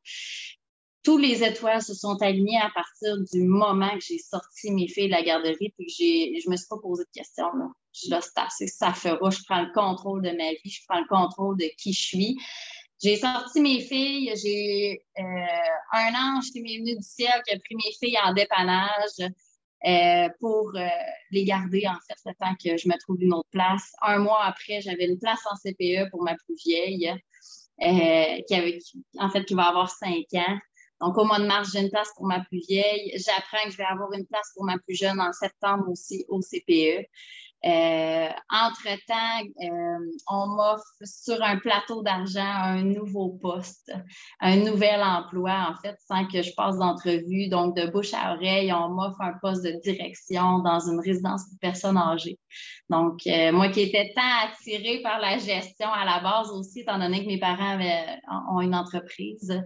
Tous 1.04 1.18
les 1.18 1.44
étoiles 1.44 1.82
se 1.82 1.94
sont 1.94 2.22
alignées 2.22 2.60
à 2.62 2.70
partir 2.74 3.18
du 3.32 3.44
moment 3.44 3.90
que 3.92 4.04
j'ai 4.06 4.18
sorti 4.18 4.72
mes 4.72 4.88
filles 4.88 5.08
de 5.08 5.12
la 5.12 5.24
garderie, 5.24 5.74
puis 5.78 5.86
que 5.86 5.92
j'ai, 5.98 6.40
je 6.44 6.50
me 6.50 6.56
suis 6.56 6.68
pas 6.68 6.78
posé 6.82 7.04
de 7.04 7.10
questions. 7.14 7.52
Là. 7.54 7.68
Je 7.94 8.14
assez, 8.14 8.68
ça 8.68 8.94
fera. 8.94 9.30
Je 9.30 9.40
prends 9.48 9.62
le 9.62 9.74
contrôle 9.74 10.22
de 10.22 10.30
ma 10.30 10.52
vie, 10.52 10.70
je 10.70 10.82
prends 10.88 11.00
le 11.00 11.08
contrôle 11.08 11.58
de 11.58 11.70
qui 11.78 11.94
je 11.94 12.02
suis. 12.02 12.38
J'ai 13.02 13.16
sorti 13.16 13.62
mes 13.62 13.80
filles, 13.80 14.34
j'ai 14.36 15.02
euh, 15.18 15.24
un 15.94 16.14
ange 16.16 16.52
qui 16.52 16.62
m'est 16.62 16.80
venu 16.80 16.98
du 16.98 17.04
ciel 17.04 17.42
qui 17.48 17.56
a 17.56 17.60
pris 17.60 17.76
mes 17.76 17.94
filles 17.98 18.18
en 18.22 18.34
dépannage 18.34 19.22
euh, 19.88 20.30
pour 20.42 20.72
euh, 20.76 20.86
les 21.32 21.46
garder, 21.46 21.88
en 21.88 21.96
fait, 22.06 22.18
le 22.26 22.34
temps 22.34 22.54
que 22.56 22.76
je 22.76 22.90
me 22.90 23.00
trouve 23.00 23.22
une 23.22 23.34
autre 23.34 23.48
place. 23.52 23.94
Un 24.02 24.20
mois 24.20 24.44
après, 24.44 24.82
j'avais 24.82 25.06
une 25.06 25.18
place 25.18 25.40
en 25.50 25.56
CPE 25.56 26.10
pour 26.12 26.24
ma 26.24 26.36
plus 26.36 26.56
vieille, 26.66 27.14
qui, 27.80 28.54
avait, 28.54 28.80
en 29.18 29.30
fait, 29.30 29.46
qui 29.46 29.54
va 29.54 29.70
avoir 29.70 29.90
cinq 29.90 30.26
ans. 30.34 30.58
Donc, 31.00 31.18
au 31.18 31.24
mois 31.24 31.40
de 31.40 31.46
mars, 31.46 31.72
j'ai 31.72 31.80
une 31.80 31.90
place 31.90 32.12
pour 32.18 32.28
ma 32.28 32.42
plus 32.44 32.60
vieille. 32.68 33.14
J'apprends 33.16 33.64
que 33.64 33.72
je 33.72 33.78
vais 33.78 33.86
avoir 33.86 34.12
une 34.12 34.26
place 34.26 34.52
pour 34.54 34.66
ma 34.66 34.78
plus 34.78 34.96
jeune 34.96 35.22
en 35.22 35.32
septembre 35.32 35.86
aussi 35.90 36.26
au 36.28 36.42
CPE. 36.42 37.08
Euh, 37.66 38.30
entre-temps, 38.50 39.44
euh, 39.62 39.98
on 40.30 40.48
m'offre 40.48 40.94
sur 41.04 41.44
un 41.44 41.58
plateau 41.58 42.02
d'argent 42.04 42.40
un 42.42 42.84
nouveau 42.84 43.38
poste, 43.42 43.92
un 44.40 44.56
nouvel 44.58 45.02
emploi, 45.04 45.68
en 45.70 45.76
fait, 45.82 45.98
sans 46.08 46.26
que 46.26 46.42
je 46.42 46.54
passe 46.56 46.78
d'entrevue. 46.78 47.50
Donc, 47.50 47.76
de 47.76 47.88
bouche 47.88 48.14
à 48.14 48.34
oreille, 48.34 48.72
on 48.72 48.90
m'offre 48.90 49.20
un 49.20 49.34
poste 49.42 49.64
de 49.64 49.74
direction 49.84 50.60
dans 50.60 50.80
une 50.80 51.02
résidence 51.02 51.50
pour 51.50 51.60
personnes 51.60 51.98
âgées. 51.98 52.40
Donc, 52.90 53.20
euh, 53.28 53.52
moi 53.52 53.68
qui 53.70 53.82
étais 53.82 54.14
tant 54.16 54.22
attirée 54.48 55.02
par 55.04 55.20
la 55.20 55.38
gestion 55.38 55.92
à 55.92 56.06
la 56.06 56.22
base 56.22 56.50
aussi, 56.52 56.80
étant 56.80 56.98
donné 56.98 57.24
que 57.24 57.28
mes 57.28 57.40
parents 57.40 57.78
ont 58.52 58.62
une 58.62 58.74
entreprise. 58.74 59.62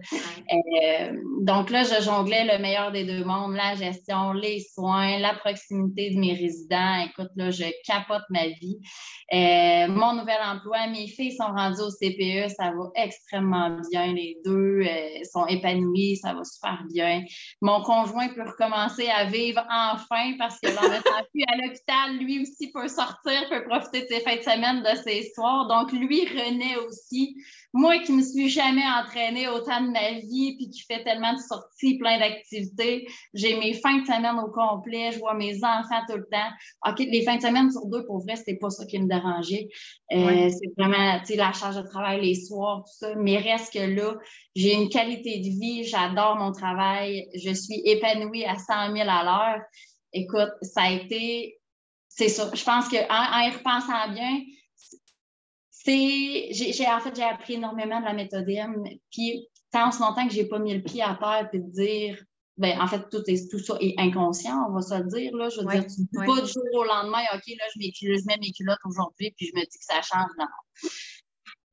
donc 1.40 1.70
là, 1.70 1.84
je 1.84 2.02
jonglais 2.02 2.44
le 2.44 2.60
meilleur 2.60 2.92
des 2.92 3.04
deux 3.04 3.24
mondes, 3.24 3.54
la 3.54 3.76
gestion, 3.76 4.32
les 4.32 4.60
soins, 4.60 5.18
la 5.18 5.34
proximité 5.34 6.10
de 6.10 6.18
mes 6.18 6.34
résidents. 6.34 7.06
Écoute, 7.06 7.30
là, 7.36 7.50
je 7.50 7.64
capote 7.84 8.24
ma 8.30 8.48
vie. 8.48 8.78
Euh, 9.32 9.88
mon 9.88 10.14
nouvel 10.14 10.38
emploi, 10.44 10.86
mes 10.88 11.06
filles 11.06 11.34
sont 11.34 11.44
rendues 11.44 11.80
au 11.80 11.90
CPE, 11.90 12.50
ça 12.54 12.72
va 12.72 12.90
extrêmement 12.94 13.78
bien. 13.90 14.12
Les 14.12 14.38
deux 14.44 14.82
euh, 14.82 15.24
sont 15.32 15.46
épanouies, 15.46 16.16
ça 16.16 16.34
va 16.34 16.44
super 16.44 16.82
bien. 16.92 17.24
Mon 17.60 17.82
conjoint 17.82 18.28
peut 18.28 18.42
recommencer 18.42 19.08
à 19.08 19.24
vivre 19.24 19.64
enfin 19.70 20.34
parce 20.38 20.60
que 20.60 20.68
l'on 20.68 20.88
ne 20.88 21.00
plus 21.32 21.44
à 21.48 21.56
l'hôpital. 21.56 22.16
Lui 22.18 22.40
aussi 22.42 22.70
peut 22.72 22.88
sortir, 22.88 23.48
peut 23.48 23.64
profiter 23.64 24.02
de 24.02 24.06
ses 24.06 24.20
fins 24.20 24.36
de 24.36 24.42
semaine, 24.42 24.82
de 24.82 24.96
ses 25.02 25.30
soirs. 25.34 25.68
Donc, 25.68 25.92
lui 25.92 26.26
renaît 26.26 26.76
aussi. 26.86 27.36
Moi 27.76 27.98
qui 27.98 28.12
ne 28.12 28.18
me 28.18 28.22
suis 28.22 28.48
jamais 28.48 28.84
entraînée 28.86 29.48
autant 29.48 29.80
de 29.80 29.90
ma 29.90 30.12
vie, 30.12 30.54
puis 30.56 30.70
qui 30.70 30.82
fait 30.82 31.02
tellement 31.02 31.32
de 31.32 31.40
sorties, 31.40 31.98
plein 31.98 32.20
d'activités, 32.20 33.08
j'ai 33.34 33.58
mes 33.58 33.74
fins 33.74 33.98
de 33.98 34.06
semaine 34.06 34.38
au 34.38 34.48
complet, 34.50 35.10
je 35.10 35.18
vois 35.18 35.34
mes 35.34 35.56
enfants 35.64 36.02
tout 36.08 36.16
le 36.16 36.26
temps. 36.30 36.50
OK, 36.88 37.00
les 37.00 37.22
fins 37.24 37.36
de 37.36 37.42
semaine 37.42 37.70
sur 37.74 37.86
deux, 37.86 38.04
pour 38.06 38.20
vrai, 38.20 38.36
c'était 38.36 38.56
pas 38.56 38.70
ça 38.70 38.86
qui 38.86 38.98
me 38.98 39.08
dérangeait. 39.08 39.68
Euh, 40.12 40.48
c'est 40.50 40.72
vraiment, 40.76 41.18
tu 41.20 41.26
sais, 41.26 41.36
la 41.36 41.52
charge 41.52 41.76
de 41.76 41.86
travail 41.86 42.20
les 42.20 42.34
soirs, 42.34 42.84
tout 42.84 42.94
ça. 42.98 43.14
Mais 43.16 43.38
reste 43.38 43.72
que 43.72 43.78
là, 43.78 44.14
j'ai 44.54 44.74
une 44.74 44.88
qualité 44.88 45.38
de 45.38 45.48
vie, 45.48 45.84
j'adore 45.84 46.36
mon 46.36 46.52
travail, 46.52 47.28
je 47.34 47.52
suis 47.52 47.82
épanouie 47.84 48.44
à 48.44 48.56
100 48.56 48.94
000 48.96 49.08
à 49.08 49.24
l'heure. 49.24 49.62
Écoute, 50.12 50.52
ça 50.62 50.82
a 50.82 50.90
été, 50.92 51.58
c'est 52.08 52.28
ça. 52.28 52.50
Je 52.54 52.64
pense 52.64 52.88
qu'en 52.88 52.98
en 52.98 53.40
y 53.40 53.50
repensant 53.50 54.12
bien, 54.12 54.40
c'est, 55.70 56.48
j'ai, 56.52 56.86
en 56.86 57.00
fait, 57.00 57.14
j'ai 57.14 57.22
appris 57.22 57.54
énormément 57.54 58.00
de 58.00 58.06
la 58.06 58.14
méthode 58.14 58.48
M. 58.48 58.82
Puis, 59.10 59.48
tant 59.70 59.92
ce 59.92 60.00
longtemps 60.00 60.26
que 60.26 60.32
j'ai 60.32 60.46
pas 60.46 60.58
mis 60.58 60.72
le 60.72 60.82
pied 60.82 61.02
à 61.02 61.16
terre 61.20 61.50
et 61.52 61.58
de 61.58 61.70
dire, 61.70 62.24
ben, 62.56 62.80
en 62.80 62.86
fait, 62.86 63.02
tout, 63.10 63.22
est, 63.26 63.50
tout 63.50 63.58
ça 63.58 63.76
est 63.80 63.94
inconscient, 63.98 64.66
on 64.68 64.72
va 64.72 64.82
se 64.82 64.94
le 64.94 65.08
dire. 65.08 65.36
Là. 65.36 65.48
Je 65.48 65.60
veux 65.60 65.66
dire, 65.66 65.84
tu 65.86 66.02
ne 66.02 66.06
dis 66.06 66.26
pas 66.26 66.40
du 66.40 66.52
jour 66.52 66.62
au 66.74 66.84
lendemain, 66.84 67.22
OK, 67.34 67.42
là, 67.46 67.64
je, 67.74 67.80
je 67.80 68.26
mets 68.26 68.38
mes 68.40 68.52
culottes 68.52 68.78
aujourd'hui, 68.84 69.34
puis 69.36 69.46
je 69.46 69.58
me 69.58 69.62
dis 69.62 69.78
que 69.78 69.84
ça 69.84 70.00
change. 70.02 70.30
Non 70.38 70.46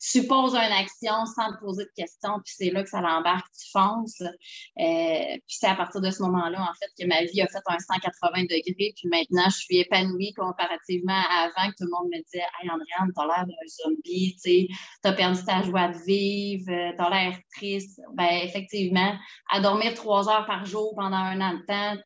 tu 0.01 0.25
poses 0.25 0.55
une 0.55 0.73
action 0.73 1.25
sans 1.25 1.53
te 1.53 1.59
poser 1.59 1.85
de 1.85 1.91
questions, 1.95 2.39
puis 2.43 2.53
c'est 2.57 2.71
là 2.71 2.83
que 2.83 2.89
ça 2.89 3.01
l'embarque, 3.01 3.45
tu 3.53 3.69
fonces. 3.71 4.21
Euh, 4.21 4.27
puis 4.75 5.57
c'est 5.59 5.67
à 5.67 5.75
partir 5.75 6.01
de 6.01 6.09
ce 6.09 6.23
moment-là, 6.23 6.59
en 6.59 6.73
fait, 6.73 6.91
que 6.99 7.07
ma 7.07 7.23
vie 7.23 7.41
a 7.41 7.47
fait 7.47 7.61
un 7.67 7.77
180 7.77 8.43
degrés, 8.43 8.93
puis 8.95 9.09
maintenant, 9.09 9.49
je 9.49 9.57
suis 9.57 9.77
épanouie 9.77 10.33
comparativement 10.33 11.21
à 11.29 11.41
avant 11.41 11.69
que 11.69 11.75
tout 11.77 11.85
le 11.85 11.91
monde 11.91 12.09
me 12.11 12.23
disait 12.23 12.45
Hey, 12.59 12.69
Andréane, 12.69 13.11
t'as 13.15 13.25
l'air 13.25 13.45
d'un 13.45 13.85
zombie, 13.85 14.35
tu 14.43 14.67
as 15.03 15.13
perdu 15.13 15.43
ta 15.45 15.61
joie 15.61 15.89
de 15.89 15.97
vivre, 16.05 16.71
euh, 16.71 16.91
t'as 16.97 17.09
l'air 17.09 17.37
triste. 17.55 18.01
Ben, 18.13 18.41
effectivement, 18.43 19.15
à 19.49 19.59
dormir 19.59 19.93
trois 19.93 20.29
heures 20.29 20.45
par 20.45 20.65
jour 20.65 20.93
pendant 20.95 21.17
un 21.17 21.39
an 21.41 21.53
de 21.53 21.65
temps, 21.65 22.01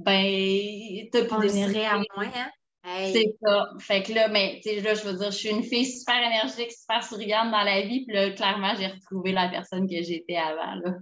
ben, 0.00 1.08
t'as 1.12 1.24
plus 1.24 1.52
d'énergie. 1.52 1.84
à 1.84 1.96
moins, 1.96 2.30
hein? 2.34 2.50
C'est 2.86 3.36
ça. 3.42 3.68
Fait 3.80 4.02
que 4.02 4.12
là, 4.12 4.28
mais 4.28 4.60
tu 4.62 4.70
sais, 4.70 4.80
là, 4.80 4.94
je 4.94 5.02
veux 5.02 5.14
dire, 5.14 5.30
je 5.32 5.36
suis 5.36 5.48
une 5.48 5.64
fille 5.64 5.86
super 5.86 6.16
énergique, 6.16 6.70
super 6.70 7.02
souriante 7.02 7.50
dans 7.50 7.64
la 7.64 7.82
vie, 7.82 8.04
puis 8.06 8.14
là, 8.14 8.30
clairement, 8.30 8.74
j'ai 8.76 8.86
retrouvé 8.86 9.32
la 9.32 9.48
personne 9.48 9.88
que 9.88 10.02
j'étais 10.02 10.36
avant. 10.36 10.76
Là. 10.76 10.92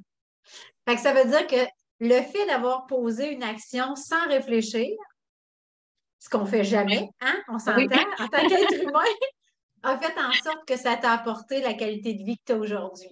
Fait 0.89 0.95
que 0.97 1.01
ça 1.01 1.13
veut 1.13 1.29
dire 1.29 1.47
que 1.47 1.67
le 2.01 2.23
fait 2.23 2.47
d'avoir 2.47 2.87
posé 2.87 3.31
une 3.31 3.43
action 3.43 3.95
sans 3.97 4.27
réfléchir, 4.29 4.97
ce 6.19 6.31
qu'on 6.31 6.47
fait 6.47 6.65
jamais, 6.65 7.07
hein, 7.21 7.43
on 7.49 7.59
s'entend, 7.59 7.83
en 8.19 8.29
tant 8.29 8.49
qu'être 8.49 8.83
humain, 8.83 9.05
a 9.83 9.99
fait 9.99 10.19
en 10.19 10.33
sorte 10.33 10.67
que 10.67 10.77
ça 10.77 10.97
t'a 10.97 11.13
apporté 11.13 11.61
la 11.61 11.75
qualité 11.75 12.15
de 12.15 12.25
vie 12.25 12.39
que 12.39 12.45
tu 12.47 12.53
as 12.53 12.57
aujourd'hui. 12.57 13.11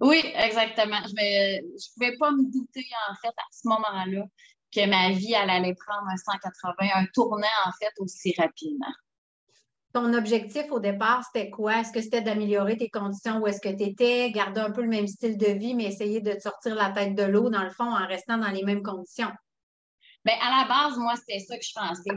Oui, 0.00 0.20
exactement. 0.34 0.98
Je 1.06 1.12
ne 1.12 1.78
je 1.78 1.88
pouvais 1.94 2.16
pas 2.18 2.30
me 2.30 2.44
douter, 2.52 2.84
en 3.08 3.14
fait, 3.14 3.28
à 3.28 3.46
ce 3.52 3.68
moment-là, 3.68 4.24
que 4.72 4.86
ma 4.88 5.10
vie, 5.10 5.34
elle 5.34 5.50
allait 5.50 5.74
prendre 5.74 6.08
un 6.08 6.16
180, 6.16 6.74
un 6.94 7.06
tournant, 7.12 7.46
en 7.66 7.72
fait, 7.72 7.92
aussi 7.98 8.34
rapidement. 8.38 8.92
Ton 9.92 10.14
objectif 10.14 10.70
au 10.70 10.80
départ, 10.80 11.22
c'était 11.24 11.50
quoi? 11.50 11.80
Est-ce 11.80 11.92
que 11.92 12.00
c'était 12.00 12.22
d'améliorer 12.22 12.78
tes 12.78 12.88
conditions 12.88 13.40
où 13.40 13.46
est-ce 13.46 13.60
que 13.60 13.68
tu 13.68 13.82
étais, 13.82 14.30
garder 14.30 14.60
un 14.60 14.70
peu 14.70 14.80
le 14.80 14.88
même 14.88 15.06
style 15.06 15.36
de 15.36 15.48
vie, 15.48 15.74
mais 15.74 15.84
essayer 15.84 16.22
de 16.22 16.32
te 16.32 16.40
sortir 16.40 16.74
la 16.74 16.90
tête 16.90 17.14
de 17.14 17.24
l'eau, 17.24 17.50
dans 17.50 17.62
le 17.62 17.70
fond, 17.70 17.84
en 17.84 18.06
restant 18.06 18.38
dans 18.38 18.50
les 18.50 18.62
mêmes 18.62 18.82
conditions? 18.82 19.30
Bien, 20.24 20.36
à 20.40 20.62
la 20.62 20.68
base, 20.68 20.96
moi, 20.98 21.14
c'était 21.16 21.40
ça 21.40 21.58
que 21.58 21.64
je 21.64 21.72
pensais. 21.74 22.10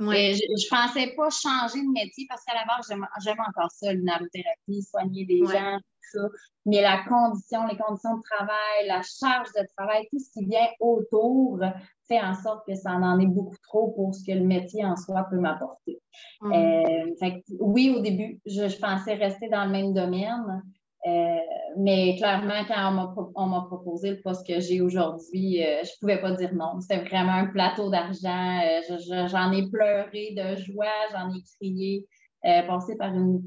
Euh, 0.00 0.34
je 0.34 0.42
ne 0.42 0.68
pensais 0.68 1.14
pas 1.16 1.30
changer 1.30 1.80
de 1.80 1.92
métier 1.92 2.26
parce 2.28 2.42
qu'à 2.44 2.54
la 2.54 2.64
base, 2.64 2.88
j'aime 3.22 3.40
encore 3.48 3.70
ça, 3.70 3.92
l'inhalothérapie, 3.92 4.82
soigner 4.82 5.24
des 5.24 5.38
gens, 5.46 5.78
ça. 6.12 6.20
Mais 6.66 6.80
la 6.80 7.04
condition, 7.04 7.66
les 7.66 7.76
conditions 7.76 8.16
de 8.16 8.22
travail, 8.22 8.86
la 8.86 9.02
charge 9.02 9.48
de 9.52 9.66
travail, 9.76 10.06
tout 10.10 10.18
ce 10.18 10.30
qui 10.32 10.46
vient 10.46 10.68
autour 10.80 11.60
fait 12.08 12.20
en 12.20 12.34
sorte 12.34 12.66
que 12.66 12.74
ça 12.74 12.92
en 12.92 13.18
est 13.18 13.26
beaucoup 13.26 13.56
trop 13.62 13.92
pour 13.92 14.14
ce 14.14 14.24
que 14.24 14.32
le 14.32 14.44
métier 14.44 14.84
en 14.84 14.96
soi 14.96 15.26
peut 15.30 15.38
m'apporter. 15.38 16.00
Mm. 16.40 16.52
Euh, 16.52 17.28
oui, 17.60 17.94
au 17.96 18.00
début, 18.00 18.40
je, 18.46 18.78
pensais 18.78 19.14
rester 19.14 19.48
dans 19.48 19.64
le 19.64 19.70
même 19.70 19.92
domaine, 19.92 20.62
euh, 21.06 21.36
mais 21.76 22.16
clairement, 22.16 22.64
quand 22.66 23.30
on 23.34 23.46
m'a 23.46 23.62
proposé 23.62 24.10
le 24.10 24.20
poste 24.22 24.46
que 24.46 24.60
j'ai 24.60 24.80
aujourd'hui, 24.80 25.62
euh, 25.62 25.82
je 25.82 25.90
ne 25.90 26.00
pouvais 26.00 26.20
pas 26.20 26.32
dire 26.32 26.54
non. 26.54 26.80
C'était 26.80 27.04
vraiment 27.04 27.32
un 27.32 27.46
plateau 27.46 27.90
d'argent. 27.90 28.60
j'en 29.28 29.52
ai 29.52 29.68
pleuré 29.68 30.34
de 30.36 30.56
joie, 30.56 30.86
j'en 31.12 31.30
ai 31.30 31.42
crié. 31.58 32.06
Passé 32.66 32.96
par 32.96 33.14
une, 33.14 33.42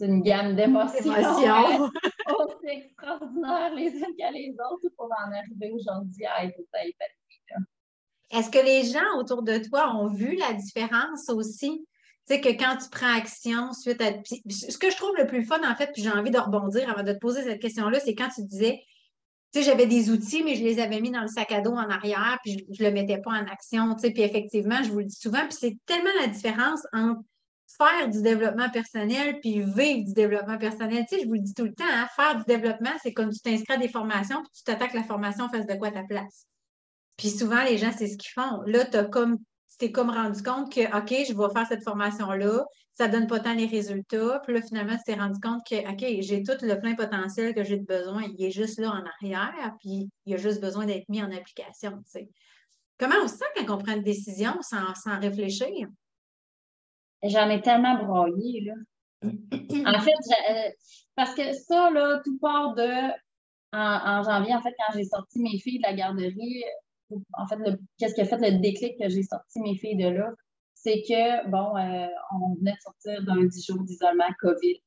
une 0.00 0.22
gamme 0.22 0.56
d'émotions 0.56 1.12
aussi 1.12 2.66
extraordinaires 2.66 3.74
les 3.74 3.90
unes 3.90 4.16
qu'à 4.18 4.30
les 4.30 4.54
autres 4.70 4.88
pour 4.96 5.06
en 5.06 5.32
arriver 5.32 5.70
aujourd'hui 5.72 6.26
à 6.26 6.44
être 6.44 6.58
épanouie. 6.58 7.24
Est-ce 8.30 8.50
que 8.50 8.58
les 8.58 8.84
gens 8.84 9.18
autour 9.18 9.42
de 9.42 9.58
toi 9.58 9.94
ont 9.94 10.08
vu 10.08 10.36
la 10.36 10.52
différence 10.54 11.28
aussi? 11.28 11.86
Tu 12.26 12.34
sais, 12.34 12.40
que 12.40 12.48
quand 12.48 12.76
tu 12.78 12.88
prends 12.90 13.14
action 13.14 13.72
suite 13.72 14.00
à. 14.00 14.12
Ce 14.24 14.78
que 14.78 14.90
je 14.90 14.96
trouve 14.96 15.14
le 15.16 15.26
plus 15.26 15.44
fun, 15.44 15.60
en 15.62 15.74
fait, 15.76 15.90
puis 15.92 16.02
j'ai 16.02 16.10
envie 16.10 16.30
de 16.30 16.38
rebondir 16.38 16.90
avant 16.90 17.02
de 17.02 17.12
te 17.12 17.18
poser 17.18 17.42
cette 17.42 17.60
question-là, 17.60 18.00
c'est 18.00 18.14
quand 18.14 18.30
tu 18.34 18.42
disais, 18.42 18.80
tu 19.52 19.60
sais, 19.60 19.66
j'avais 19.66 19.86
des 19.86 20.10
outils, 20.10 20.42
mais 20.42 20.56
je 20.56 20.64
les 20.64 20.80
avais 20.80 21.00
mis 21.00 21.10
dans 21.10 21.20
le 21.20 21.28
sac 21.28 21.52
à 21.52 21.60
dos 21.60 21.74
en 21.74 21.90
arrière, 21.90 22.38
puis 22.42 22.66
je 22.72 22.82
ne 22.82 22.88
le 22.88 22.94
mettais 22.94 23.18
pas 23.18 23.32
en 23.32 23.46
action, 23.46 23.94
tu 23.94 24.00
sais. 24.00 24.10
Puis 24.10 24.22
effectivement, 24.22 24.82
je 24.82 24.90
vous 24.90 25.00
le 25.00 25.04
dis 25.04 25.14
souvent, 25.14 25.46
puis 25.46 25.56
c'est 25.56 25.76
tellement 25.86 26.10
la 26.18 26.26
différence 26.28 26.80
entre 26.92 27.20
faire 27.76 28.08
du 28.08 28.22
développement 28.22 28.70
personnel 28.70 29.38
puis 29.40 29.60
vivre 29.60 30.06
du 30.06 30.12
développement 30.12 30.58
personnel. 30.58 31.04
Tu 31.08 31.16
sais, 31.16 31.22
je 31.22 31.26
vous 31.26 31.34
le 31.34 31.40
dis 31.40 31.54
tout 31.54 31.64
le 31.64 31.74
temps, 31.74 31.84
hein, 31.88 32.06
faire 32.14 32.36
du 32.36 32.44
développement, 32.44 32.92
c'est 33.02 33.12
comme 33.12 33.30
tu 33.30 33.40
t'inscris 33.40 33.74
à 33.74 33.76
des 33.78 33.88
formations, 33.88 34.42
puis 34.42 34.50
tu 34.54 34.62
t'attaques 34.64 34.94
la 34.94 35.02
formation 35.02 35.48
face 35.48 35.66
de 35.66 35.74
quoi 35.74 35.90
ta 35.90 36.02
place. 36.02 36.46
Puis 37.16 37.30
souvent, 37.30 37.62
les 37.64 37.78
gens, 37.78 37.92
c'est 37.96 38.08
ce 38.08 38.16
qu'ils 38.16 38.32
font. 38.32 38.62
Là, 38.66 38.84
tu 38.84 39.10
comme, 39.10 39.38
t'es 39.78 39.92
comme 39.92 40.10
rendu 40.10 40.42
compte 40.42 40.72
que, 40.72 40.96
OK, 40.96 41.26
je 41.28 41.32
vais 41.32 41.52
faire 41.52 41.66
cette 41.66 41.84
formation-là, 41.84 42.64
ça 42.94 43.08
ne 43.08 43.12
donne 43.12 43.26
pas 43.26 43.40
tant 43.40 43.54
les 43.54 43.66
résultats. 43.66 44.40
Puis 44.44 44.54
là, 44.54 44.62
finalement, 44.62 44.96
tu 44.96 45.02
t'es 45.04 45.14
rendu 45.14 45.40
compte 45.40 45.62
que, 45.68 45.90
OK, 45.90 46.22
j'ai 46.22 46.42
tout 46.42 46.56
le 46.62 46.80
plein 46.80 46.94
potentiel 46.94 47.54
que 47.54 47.64
j'ai 47.64 47.78
de 47.78 47.84
besoin. 47.84 48.22
Il 48.36 48.44
est 48.44 48.50
juste 48.50 48.78
là 48.78 48.90
en 48.90 49.04
arrière, 49.04 49.74
puis 49.80 50.08
il 50.26 50.34
a 50.34 50.36
juste 50.36 50.60
besoin 50.60 50.86
d'être 50.86 51.08
mis 51.08 51.22
en 51.22 51.30
application. 51.32 52.02
Comment 52.98 53.16
on 53.24 53.28
se 53.28 53.36
sent 53.36 53.44
quand 53.56 53.74
on 53.74 53.78
prend 53.78 53.94
une 53.94 54.02
décision 54.02 54.54
sans, 54.62 54.94
sans 54.94 55.18
réfléchir? 55.18 55.88
J'en 57.24 57.48
ai 57.48 57.60
tellement 57.60 57.96
broyé, 58.02 58.60
là. 58.62 58.74
en 59.24 60.00
fait, 60.00 60.12
euh, 60.50 60.70
parce 61.16 61.34
que 61.34 61.52
ça, 61.52 61.90
là, 61.90 62.20
tout 62.24 62.38
part 62.38 62.74
de 62.74 63.10
en, 63.72 64.22
janvier, 64.22 64.54
en 64.54 64.62
fait, 64.62 64.74
quand 64.78 64.92
j'ai 64.94 65.04
sorti 65.04 65.40
mes 65.40 65.58
filles 65.58 65.78
de 65.78 65.84
la 65.84 65.94
garderie, 65.94 66.62
en 67.32 67.46
fait, 67.46 67.56
qu'est-ce 67.98 68.14
qui 68.14 68.20
a 68.20 68.24
fait 68.24 68.38
le 68.38 68.58
déclic 68.58 68.98
que 68.98 69.08
j'ai 69.08 69.22
sorti 69.22 69.60
mes 69.60 69.76
filles 69.76 69.96
de 69.96 70.08
là? 70.08 70.30
C'est 70.74 71.02
que, 71.08 71.48
bon, 71.48 71.76
euh, 71.76 72.06
on 72.32 72.54
venait 72.56 72.72
de 72.72 72.80
sortir 72.80 73.22
d'un 73.24 73.44
10 73.44 73.66
jours 73.66 73.82
d'isolement 73.84 74.28
COVID. 74.40 74.82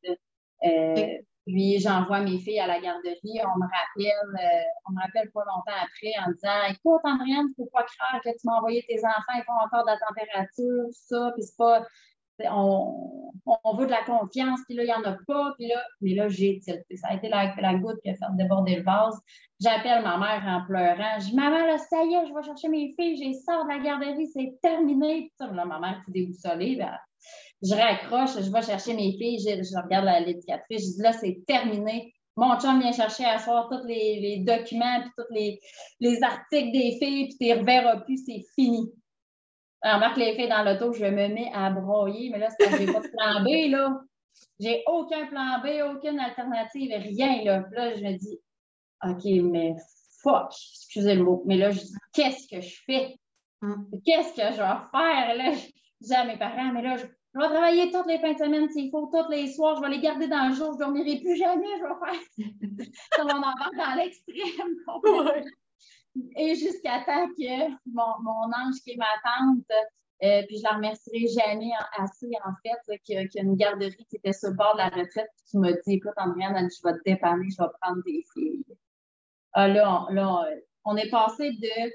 Euh, 0.65 1.07
puis 1.45 1.79
j'envoie 1.79 2.19
mes 2.21 2.37
filles 2.39 2.59
à 2.59 2.67
la 2.67 2.79
garderie. 2.79 3.17
On 3.23 3.57
me 3.57 3.65
rappelle, 3.65 4.45
euh, 4.45 4.63
on 4.87 4.93
me 4.93 5.01
rappelle 5.01 5.31
pas 5.31 5.43
longtemps 5.45 5.79
après 5.81 6.13
en 6.25 6.31
disant 6.31 6.63
Écoute, 6.69 7.01
Andréane, 7.03 7.47
il 7.47 7.61
ne 7.61 7.65
faut 7.65 7.69
pas 7.71 7.83
croire 7.83 8.21
que 8.21 8.29
tu 8.29 8.41
m'as 8.43 8.57
envoyé 8.57 8.83
tes 8.87 8.99
enfants, 8.99 9.35
ils 9.35 9.43
font 9.45 9.53
encore 9.53 9.85
de 9.85 9.91
la 9.91 9.97
température, 9.97 10.85
tout 10.85 10.91
ça, 10.91 11.31
puis 11.33 11.43
c'est 11.43 11.57
pas 11.57 11.85
on, 12.45 13.75
veut 13.77 13.85
de 13.85 13.91
la 13.91 14.03
confiance, 14.03 14.59
puis 14.67 14.75
là, 14.75 14.83
il 14.83 14.87
n'y 14.87 14.93
en 14.93 15.03
a 15.03 15.17
pas, 15.27 15.53
puis 15.57 15.67
là, 15.67 15.83
mais 16.01 16.13
là, 16.13 16.27
j'ai. 16.27 16.59
Ça 16.61 17.07
a 17.07 17.15
été 17.15 17.29
la, 17.29 17.75
goutte 17.75 17.99
qui 18.01 18.09
a 18.09 18.13
fait 18.13 18.25
déborder 18.37 18.77
le 18.77 18.83
vase. 18.83 19.19
J'appelle 19.59 20.03
ma 20.03 20.17
mère 20.17 20.43
en 20.45 20.65
pleurant. 20.65 21.19
Je 21.19 21.29
dis, 21.29 21.35
maman, 21.35 21.65
là, 21.65 21.77
ça 21.77 22.03
y 22.03 22.13
est, 22.13 22.27
je 22.27 22.33
vais 22.33 22.43
chercher 22.43 22.69
mes 22.69 22.93
filles, 22.99 23.17
j'ai 23.17 23.33
sort 23.33 23.63
de 23.63 23.69
la 23.69 23.79
garderie, 23.79 24.27
c'est 24.27 24.57
terminé. 24.61 25.31
Puis 25.39 25.55
là, 25.55 25.65
ma 25.65 25.79
mère, 25.79 26.03
est 26.07 26.11
déboussolée. 26.11 26.75
Ben, 26.75 26.97
je 27.63 27.73
raccroche, 27.73 28.41
je 28.43 28.51
vais 28.51 28.61
chercher 28.61 28.93
mes 28.93 29.13
filles, 29.17 29.39
je, 29.39 29.81
regarde 29.81 30.25
l'éducatrice, 30.25 30.83
je 30.83 30.95
dis, 30.95 31.01
là, 31.01 31.13
c'est 31.13 31.43
terminé. 31.47 32.13
Mon 32.35 32.59
chum 32.59 32.79
vient 32.79 32.91
chercher 32.91 33.25
à 33.25 33.39
soir 33.39 33.67
tous 33.67 33.83
les, 33.87 34.43
documents, 34.45 35.01
puis 35.01 35.11
tous 35.17 35.33
les, 35.33 35.59
les, 35.99 36.21
articles 36.21 36.71
des 36.71 36.97
filles, 36.99 37.29
puis 37.29 37.37
tu 37.39 37.47
ne 37.47 37.59
reverras 37.59 38.01
plus, 38.01 38.23
c'est 38.23 38.43
fini. 38.53 38.91
Remarque 39.83 40.17
les 40.17 40.35
filles 40.35 40.49
dans 40.49 40.63
l'auto, 40.63 40.93
je 40.93 41.05
me 41.05 41.27
mets 41.27 41.51
à 41.53 41.69
broyer, 41.69 42.29
mais 42.31 42.39
là, 42.39 42.47
c'est 42.49 42.69
que 42.69 42.77
j'ai 42.77 42.91
pas 42.91 42.99
de 42.99 43.07
plan 43.07 43.43
B, 43.43 43.71
là. 43.71 43.99
J'ai 44.59 44.83
aucun 44.87 45.27
plan 45.27 45.59
B, 45.63 45.67
aucune 45.91 46.19
alternative, 46.19 46.91
rien, 46.91 47.43
là. 47.43 47.61
Puis 47.61 47.75
là, 47.75 47.95
je 47.95 48.03
me 48.03 48.17
dis, 48.17 48.39
OK, 49.03 49.51
mais 49.51 49.75
fuck, 50.23 50.51
excusez 50.51 51.15
le 51.15 51.23
mot, 51.23 51.43
mais 51.45 51.57
là, 51.57 51.71
je 51.71 51.79
dis, 51.79 51.93
qu'est-ce 52.13 52.47
que 52.47 52.61
je 52.61 52.75
fais? 52.85 53.15
Hum. 53.61 53.89
Qu'est-ce 54.05 54.33
que 54.33 54.51
je 54.51 54.57
vais 54.57 54.89
faire, 54.91 55.35
là? 55.35 55.51
dis 56.01 56.13
à 56.13 56.25
mes 56.25 56.37
parents, 56.37 56.71
mais 56.73 56.81
là, 56.81 56.97
je, 56.97 57.05
vais 57.05 57.47
travailler 57.49 57.91
toutes 57.91 58.07
les 58.07 58.19
fins 58.19 58.33
de 58.33 58.37
semaine 58.37 58.69
s'il 58.69 58.91
faut, 58.91 59.09
tous 59.11 59.29
les 59.29 59.53
soirs, 59.53 59.77
je 59.77 59.81
vais 59.81 59.95
les 59.95 60.01
garder 60.01 60.27
dans 60.27 60.47
le 60.49 60.55
jour, 60.55 60.73
je 60.73 60.77
ne 60.77 60.79
dormirai 60.79 61.19
plus 61.19 61.35
jamais, 61.35 61.67
je 61.77 61.83
vais 61.83 61.99
faire. 62.05 62.87
Ça 63.15 63.23
va 63.23 63.33
en 63.33 63.41
dans 63.41 63.95
l'extrême. 63.95 64.75
Et 66.35 66.55
jusqu'à 66.55 67.03
temps 67.05 67.27
que 67.27 67.69
mon, 67.85 68.21
mon, 68.21 68.51
ange 68.53 68.75
qui 68.83 68.91
est 68.91 68.97
ma 68.97 69.05
tante, 69.23 69.87
euh, 70.23 70.43
puis 70.47 70.57
je 70.57 70.63
la 70.63 70.75
remercierai 70.75 71.27
jamais 71.27 71.71
assez, 71.97 72.29
en 72.43 72.53
fait, 72.63 72.97
qu'il 73.03 73.15
y 73.15 73.39
a 73.39 73.41
une 73.41 73.55
garderie 73.55 74.05
qui 74.09 74.15
était 74.15 74.33
sur 74.33 74.49
le 74.49 74.55
bord 74.55 74.73
de 74.73 74.79
la 74.79 74.89
retraite, 74.89 75.29
qui 75.49 75.57
m'a 75.57 75.73
dit 75.73 75.93
Écoute, 75.93 76.13
Andréane, 76.17 76.69
je 76.71 76.87
vais 76.87 76.97
te 76.97 77.03
dépanner, 77.05 77.47
je 77.49 77.61
vais 77.61 77.69
prendre 77.81 78.03
tes 78.03 78.23
filles. 78.33 78.63
Ah, 79.53 79.67
là, 79.67 80.07
là, 80.11 80.45
on 80.85 80.95
est 80.97 81.09
passé 81.09 81.51
de 81.51 81.91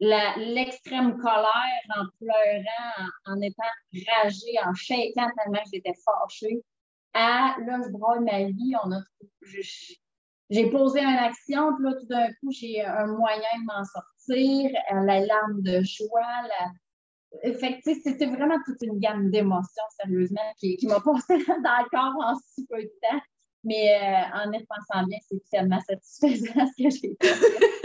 l'extrême 0.00 1.18
colère 1.18 1.82
en 1.96 2.04
pleurant, 2.18 3.08
en, 3.26 3.40
étant 3.40 3.62
ragée, 4.08 4.58
en 4.64 4.74
shaking 4.74 5.14
tellement 5.14 5.62
que 5.62 5.70
j'étais 5.72 5.94
fâchée, 6.04 6.62
à 7.12 7.56
là, 7.66 7.80
je 7.84 7.90
broie 7.90 8.20
ma 8.20 8.44
vie. 8.44 8.74
On 8.84 8.92
a, 8.92 9.00
j'ai 10.50 10.68
posé 10.70 11.00
une 11.00 11.06
action, 11.06 11.74
puis 11.76 11.84
là, 11.84 11.94
tout 11.98 12.06
d'un 12.06 12.28
coup, 12.28 12.50
j'ai 12.50 12.84
un 12.84 13.06
moyen 13.06 13.38
de 13.38 13.64
m'en 13.66 13.84
sortir, 13.84 14.70
la 14.90 15.20
larme 15.20 15.62
de 15.62 15.82
joie, 15.82 16.20
la... 16.48 16.72
Fait 17.54 17.80
c'était 17.84 18.26
vraiment 18.26 18.56
toute 18.66 18.82
une 18.82 18.98
gamme 18.98 19.30
d'émotions, 19.30 19.84
sérieusement, 20.02 20.40
qui, 20.58 20.76
qui 20.76 20.88
m'a 20.88 20.98
passé 21.04 21.38
dans 21.46 21.78
le 21.78 21.88
corps 21.88 22.24
en 22.24 22.34
si 22.34 22.66
peu 22.66 22.82
de 22.82 22.92
temps. 23.00 23.20
Mais 23.62 23.94
euh, 23.94 24.36
en 24.36 24.50
y 24.50 24.58
repensant 24.58 25.06
bien, 25.06 25.18
c'est 25.28 25.40
tellement 25.48 25.80
satisfaisant 25.80 26.66
ce 26.66 26.82
que 26.82 26.90
j'ai 26.90 27.16
fait. 27.20 27.34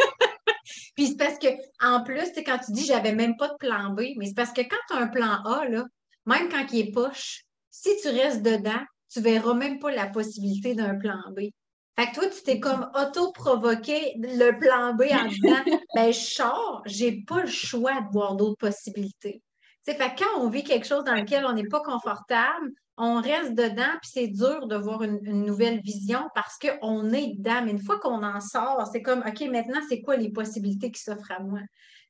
Puis 0.96 1.08
c'est 1.08 1.18
parce 1.18 1.38
que, 1.38 1.48
en 1.80 2.04
plus, 2.04 2.32
quand 2.44 2.58
tu 2.66 2.72
dis 2.72 2.86
j'avais 2.86 3.14
même 3.14 3.36
pas 3.38 3.50
de 3.50 3.58
plan 3.60 3.92
B, 3.92 4.02
mais 4.18 4.26
c'est 4.26 4.34
parce 4.34 4.52
que 4.52 4.62
quand 4.62 4.78
tu 4.90 4.96
as 4.96 5.02
un 5.02 5.08
plan 5.08 5.44
A, 5.44 5.66
là, 5.68 5.86
même 6.26 6.50
quand 6.50 6.66
il 6.72 6.88
est 6.88 6.92
poche, 6.92 7.44
si 7.70 7.90
tu 8.02 8.08
restes 8.08 8.42
dedans, 8.42 8.82
tu 9.12 9.22
verras 9.22 9.54
même 9.54 9.78
pas 9.78 9.92
la 9.92 10.08
possibilité 10.08 10.74
d'un 10.74 10.96
plan 10.96 11.20
B. 11.36 11.52
Fait 11.98 12.08
que 12.08 12.16
toi, 12.16 12.28
tu 12.28 12.44
t'es 12.44 12.60
comme 12.60 12.90
auto-provoqué 12.94 14.16
le 14.18 14.52
plan 14.60 14.94
B 14.94 15.04
en 15.12 15.28
disant 15.28 15.64
ben 15.96 16.12
je 16.12 16.20
sors, 16.20 16.82
j'ai 16.86 17.24
pas 17.24 17.42
le 17.42 17.50
choix 17.50 18.02
de 18.02 18.12
voir 18.12 18.36
d'autres 18.36 18.58
possibilités. 18.58 19.42
fait 19.86 19.96
que 19.96 20.24
quand 20.24 20.42
on 20.42 20.50
vit 20.50 20.64
quelque 20.64 20.88
chose 20.88 21.06
dans 21.06 21.16
lequel 21.16 21.46
on 21.46 21.54
n'est 21.54 21.68
pas 21.68 21.80
confortable, 21.80 22.72
on 22.98 23.22
reste 23.22 23.56
dedans, 23.56 23.92
puis 24.02 24.12
c'est 24.14 24.28
dur 24.28 24.68
de 24.68 24.75
voir 24.75 25.04
une, 25.04 25.20
nouvelle 25.46 25.82
vision 25.82 26.30
parce 26.34 26.58
qu'on 26.58 27.12
est 27.12 27.36
dedans. 27.38 27.62
Mais 27.64 27.72
une 27.72 27.82
fois 27.82 28.00
qu'on 28.00 28.24
en 28.24 28.40
sort, 28.40 28.88
c'est 28.92 29.02
comme, 29.02 29.24
OK, 29.25 29.42
maintenant, 29.50 29.82
c'est 29.90 30.02
quoi 30.02 30.16
les 30.16 30.30
possibilités 30.30 30.92
qui 30.92 31.02
s'offrent 31.02 31.32
à 31.32 31.40
moi? 31.40 31.60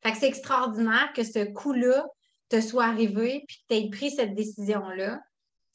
Fait 0.03 0.11
que 0.11 0.17
c'est 0.17 0.27
extraordinaire 0.27 1.11
que 1.15 1.23
ce 1.23 1.43
coup-là 1.51 2.05
te 2.49 2.61
soit 2.61 2.85
arrivé, 2.85 3.43
puis 3.47 3.57
que 3.57 3.73
tu 3.73 3.81
aies 3.81 3.89
pris 3.89 4.11
cette 4.11 4.35
décision-là 4.35 5.19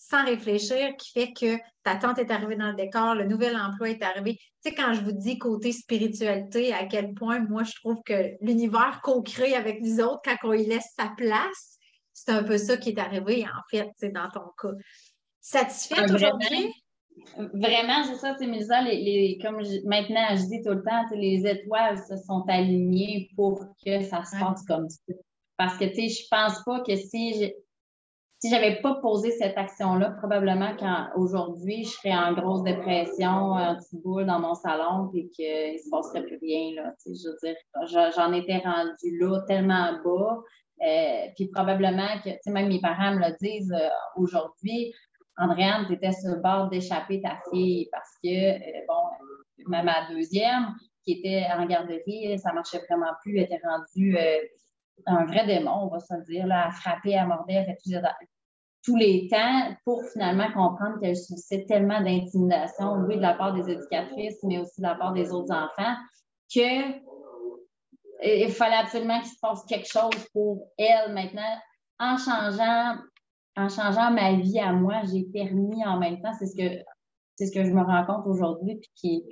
sans 0.00 0.24
réfléchir, 0.24 0.96
qui 0.96 1.12
fait 1.12 1.32
que 1.32 1.58
ta 1.84 1.94
tante 1.94 2.18
est 2.18 2.30
arrivée 2.30 2.56
dans 2.56 2.70
le 2.70 2.76
décor, 2.76 3.14
le 3.14 3.26
nouvel 3.26 3.54
emploi 3.54 3.90
est 3.90 4.02
arrivé. 4.02 4.38
Tu 4.64 4.70
sais, 4.70 4.74
quand 4.74 4.94
je 4.94 5.02
vous 5.02 5.12
dis 5.12 5.38
côté 5.38 5.72
spiritualité, 5.72 6.72
à 6.72 6.86
quel 6.86 7.12
point 7.12 7.38
moi, 7.40 7.64
je 7.64 7.74
trouve 7.74 8.02
que 8.04 8.32
l'univers 8.40 9.00
co-crée 9.02 9.54
avec 9.54 9.80
les 9.82 10.00
autres 10.00 10.22
quand 10.24 10.36
on 10.44 10.52
y 10.54 10.64
laisse 10.64 10.94
sa 10.98 11.12
place, 11.16 11.78
c'est 12.14 12.32
un 12.32 12.42
peu 12.42 12.56
ça 12.56 12.78
qui 12.78 12.90
est 12.90 12.98
arrivé, 12.98 13.44
en 13.44 13.62
fait, 13.70 13.90
dans 14.10 14.28
ton 14.30 14.50
cas. 14.60 14.74
Satisfaite 15.40 16.06
ah, 16.08 16.14
aujourd'hui? 16.14 16.72
Vraiment, 17.36 18.02
c'est 18.04 18.16
ça, 18.16 18.34
tu 18.40 18.46
sais, 18.46 18.82
les, 18.84 19.38
comme 19.42 19.62
maintenant 19.84 20.28
je 20.30 20.46
dis 20.46 20.62
tout 20.62 20.72
le 20.72 20.82
temps, 20.82 21.04
les 21.14 21.46
étoiles 21.46 21.98
se 21.98 22.16
sont 22.16 22.44
alignées 22.48 23.28
pour 23.36 23.66
que 23.84 24.02
ça 24.04 24.24
se 24.24 24.38
passe 24.38 24.64
comme 24.66 24.88
ça. 24.88 25.12
Parce 25.58 25.76
que, 25.76 25.84
tu 25.84 25.94
sais, 25.94 26.08
je 26.08 26.26
pense 26.30 26.64
pas 26.64 26.80
que 26.80 26.96
si 26.96 27.52
si 28.40 28.48
j'avais 28.48 28.80
pas 28.80 28.94
posé 28.96 29.30
cette 29.32 29.56
action-là, 29.58 30.12
probablement 30.18 30.74
qu'aujourd'hui, 30.76 31.84
je 31.84 31.90
serais 31.90 32.14
en 32.14 32.32
grosse 32.32 32.62
dépression, 32.62 33.54
un 33.54 33.76
petit 33.76 33.98
boule 34.02 34.24
dans 34.26 34.40
mon 34.40 34.54
salon, 34.54 35.10
et 35.14 35.28
qu'il 35.28 35.72
ne 35.74 35.78
se 35.78 35.90
passerait 35.90 36.24
plus 36.24 36.38
rien. 36.40 36.82
Là, 36.82 36.94
je 37.04 37.28
veux 37.28 37.36
dire, 37.42 38.12
j'en 38.16 38.32
étais 38.32 38.58
rendue 38.58 39.18
là 39.18 39.40
tellement 39.46 39.92
bas 40.02 40.42
euh, 40.82 41.26
puis 41.36 41.48
probablement 41.48 42.18
que, 42.24 42.50
même 42.50 42.68
mes 42.68 42.80
parents 42.80 43.14
me 43.14 43.18
le 43.18 43.36
disent 43.40 43.72
euh, 43.72 43.88
aujourd'hui, 44.16 44.94
Andréane, 45.36 45.86
tu 45.86 45.94
étais 45.94 46.12
sur 46.12 46.34
le 46.34 46.40
bord 46.40 46.70
d'échapper 46.70 47.20
ta 47.20 47.38
fille 47.50 47.88
parce 47.92 48.10
que, 48.24 48.28
euh, 48.28 48.80
bon, 48.88 49.68
même 49.68 49.84
ma 49.84 50.08
deuxième, 50.10 50.74
qui 51.04 51.12
était 51.12 51.46
en 51.54 51.66
garderie, 51.66 52.38
ça 52.38 52.52
marchait 52.52 52.80
vraiment 52.88 53.12
plus, 53.22 53.38
elle 53.38 53.44
était 53.44 53.60
rendue 53.62 54.16
un 55.06 55.24
vrai 55.26 55.46
démon, 55.46 55.84
on 55.84 55.88
va 55.88 56.00
se 56.00 56.14
dire, 56.30 56.46
là, 56.46 56.68
à 56.68 56.70
frapper, 56.70 57.16
à 57.16 57.26
morder, 57.26 57.56
à 57.56 57.64
faire 57.64 57.76
tous 58.82 58.96
les 58.96 59.28
temps 59.28 59.74
pour 59.84 60.02
finalement 60.12 60.50
comprendre 60.52 60.98
qu'elle 61.00 61.16
subissait 61.16 61.66
tellement 61.66 62.00
d'intimidation, 62.00 62.94
oui, 63.06 63.16
de 63.16 63.22
la 63.22 63.34
part 63.34 63.52
des 63.52 63.70
éducatrices, 63.70 64.38
mais 64.42 64.58
aussi 64.58 64.80
de 64.80 64.86
la 64.86 64.94
part 64.94 65.12
des 65.12 65.30
autres 65.32 65.54
enfants, 65.54 65.96
que 66.54 66.98
il 68.22 68.50
fallait 68.50 68.76
absolument 68.76 69.18
qu'il 69.20 69.30
se 69.30 69.38
passe 69.40 69.64
quelque 69.64 69.88
chose 69.88 70.26
pour 70.32 70.66
elle 70.76 71.12
maintenant. 71.14 71.56
En 71.98 72.16
changeant, 72.16 72.96
en 73.56 73.68
changeant 73.68 74.10
ma 74.10 74.34
vie 74.34 74.58
à 74.58 74.72
moi, 74.72 75.02
j'ai 75.10 75.24
permis 75.24 75.84
en 75.84 75.98
même 75.98 76.20
temps, 76.20 76.32
c'est 76.38 76.46
ce 76.46 76.56
que 76.56 76.82
c'est 77.36 77.46
ce 77.46 77.52
que 77.52 77.64
je 77.64 77.70
me 77.70 77.82
rends 77.82 78.04
compte 78.04 78.26
aujourd'hui, 78.26 78.76
puis 78.76 78.90
qui, 78.94 79.24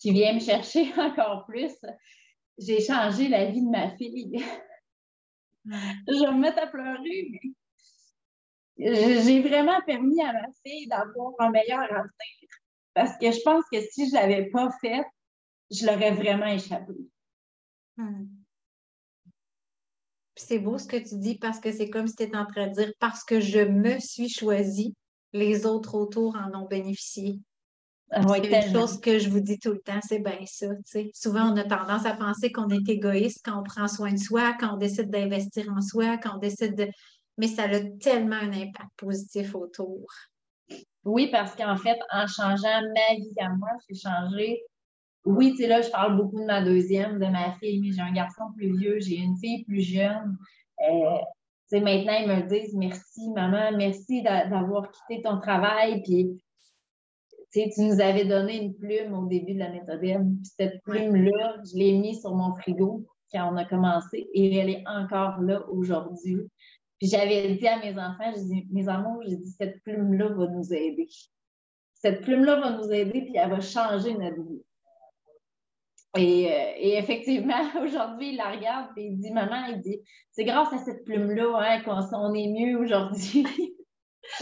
qui 0.00 0.10
vient 0.10 0.34
me 0.34 0.40
chercher 0.40 0.92
encore 0.98 1.44
plus. 1.46 1.72
J'ai 2.58 2.80
changé 2.80 3.28
la 3.28 3.44
vie 3.44 3.64
de 3.64 3.70
ma 3.70 3.90
fille. 3.90 4.44
Je 5.66 6.32
me 6.32 6.40
mettre 6.40 6.62
à 6.62 6.66
pleurer, 6.66 7.30
j'ai 8.78 9.42
vraiment 9.42 9.80
permis 9.86 10.20
à 10.22 10.32
ma 10.32 10.48
fille 10.64 10.86
d'avoir 10.86 11.32
un 11.38 11.50
meilleur 11.50 11.82
avenir. 11.82 12.10
Parce 12.94 13.16
que 13.18 13.30
je 13.30 13.40
pense 13.42 13.64
que 13.70 13.80
si 13.80 14.08
je 14.08 14.14
ne 14.14 14.20
l'avais 14.20 14.46
pas 14.50 14.70
fait, 14.80 15.04
je 15.70 15.86
l'aurais 15.86 16.12
vraiment 16.12 16.46
échappé. 16.46 16.94
Hmm. 17.96 18.26
C'est 20.36 20.58
beau 20.58 20.76
ce 20.78 20.86
que 20.86 20.96
tu 20.96 21.16
dis 21.18 21.38
parce 21.38 21.60
que 21.60 21.72
c'est 21.72 21.88
comme 21.88 22.06
si 22.06 22.16
tu 22.16 22.24
étais 22.24 22.36
en 22.36 22.46
train 22.46 22.68
de 22.68 22.74
dire 22.74 22.92
parce 23.00 23.24
que 23.24 23.40
je 23.40 23.60
me 23.60 23.98
suis 23.98 24.28
choisie, 24.28 24.94
les 25.32 25.64
autres 25.64 25.94
autour 25.94 26.36
en 26.36 26.54
ont 26.54 26.66
bénéficié. 26.66 27.40
Ah 28.10 28.22
c'est 28.28 28.66
une 28.66 28.72
chose 28.72 29.00
que 29.00 29.18
je 29.18 29.28
vous 29.28 29.40
dis 29.40 29.58
tout 29.58 29.72
le 29.72 29.80
temps, 29.80 29.98
c'est 30.00 30.20
bien 30.20 30.38
ça. 30.44 30.66
Souvent, 31.12 31.52
on 31.52 31.56
a 31.56 31.64
tendance 31.64 32.06
à 32.06 32.14
penser 32.14 32.52
qu'on 32.52 32.68
est 32.68 32.88
égoïste 32.88 33.40
quand 33.44 33.58
on 33.58 33.64
prend 33.64 33.88
soin 33.88 34.12
de 34.12 34.18
soi, 34.18 34.54
quand 34.60 34.74
on 34.74 34.76
décide 34.76 35.10
d'investir 35.10 35.66
en 35.76 35.80
soi, 35.80 36.16
quand 36.18 36.36
on 36.36 36.38
décide 36.38 36.76
de. 36.76 36.88
Mais 37.36 37.48
ça 37.48 37.64
a 37.64 37.80
tellement 38.00 38.36
un 38.36 38.52
impact 38.52 38.90
positif 38.96 39.54
autour. 39.54 40.06
Oui, 41.04 41.28
parce 41.30 41.54
qu'en 41.56 41.76
fait, 41.76 41.98
en 42.12 42.26
changeant 42.26 42.80
ma 42.94 43.16
vie 43.16 43.34
à 43.40 43.48
moi, 43.50 43.70
j'ai 43.88 43.96
changé 43.96 44.62
oui, 45.26 45.50
tu 45.50 45.62
sais, 45.62 45.66
là, 45.66 45.82
je 45.82 45.90
parle 45.90 46.16
beaucoup 46.16 46.38
de 46.40 46.46
ma 46.46 46.62
deuxième, 46.62 47.18
de 47.18 47.26
ma 47.26 47.52
fille, 47.54 47.80
mais 47.80 47.90
j'ai 47.90 48.00
un 48.00 48.12
garçon 48.12 48.44
plus 48.56 48.78
vieux, 48.78 49.00
j'ai 49.00 49.16
une 49.16 49.36
fille 49.36 49.64
plus 49.64 49.80
jeune. 49.80 50.38
Euh, 50.88 51.18
tu 51.68 51.78
sais, 51.78 51.80
maintenant, 51.80 52.12
ils 52.20 52.28
me 52.28 52.48
disent 52.48 52.74
merci, 52.76 53.28
maman, 53.34 53.76
merci 53.76 54.22
d'avoir 54.22 54.88
quitté 54.92 55.22
ton 55.22 55.40
travail. 55.40 56.00
Puis, 56.04 56.40
tu 57.52 57.60
sais, 57.60 57.70
tu 57.74 57.82
nous 57.82 58.00
avais 58.00 58.24
donné 58.24 58.62
une 58.62 58.74
plume 58.74 59.14
au 59.14 59.26
début 59.26 59.54
de 59.54 59.60
la 59.60 59.70
méthode. 59.70 60.00
Puis, 60.00 60.14
cette 60.56 60.82
plume-là, 60.82 61.56
je 61.64 61.78
l'ai 61.78 61.92
mise 61.92 62.20
sur 62.20 62.34
mon 62.34 62.54
frigo 62.54 63.06
quand 63.32 63.52
on 63.52 63.56
a 63.56 63.64
commencé 63.64 64.28
et 64.32 64.56
elle 64.56 64.70
est 64.70 64.84
encore 64.86 65.40
là 65.40 65.64
aujourd'hui. 65.68 66.38
Puis, 66.98 67.08
j'avais 67.08 67.54
dit 67.54 67.68
à 67.68 67.78
mes 67.78 67.92
enfants, 67.92 68.32
je 68.34 68.42
dis, 68.42 68.66
mes 68.70 68.88
amours, 68.88 69.22
j'ai 69.26 69.36
dit, 69.36 69.50
cette 69.50 69.82
plume-là 69.82 70.28
va 70.28 70.46
nous 70.48 70.72
aider. 70.72 71.08
Cette 71.94 72.22
plume-là 72.22 72.60
va 72.60 72.70
nous 72.78 72.92
aider, 72.92 73.22
puis 73.22 73.36
elle 73.36 73.50
va 73.50 73.60
changer 73.60 74.14
notre 74.14 74.42
vie. 74.42 74.62
Euh, 76.16 76.72
et, 76.76 76.96
effectivement, 76.96 77.60
aujourd'hui, 77.82 78.30
il 78.30 78.36
la 78.36 78.52
regarde 78.52 78.90
et 78.96 79.06
il 79.06 79.18
dit 79.18 79.30
Maman, 79.30 79.66
il 79.66 79.80
dit 79.80 80.00
C'est 80.32 80.44
grâce 80.44 80.72
à 80.72 80.78
cette 80.78 81.04
plume-là 81.04 81.58
hein, 81.58 81.82
qu'on 81.82 82.34
est 82.34 82.48
mieux 82.48 82.78
aujourd'hui. 82.78 83.46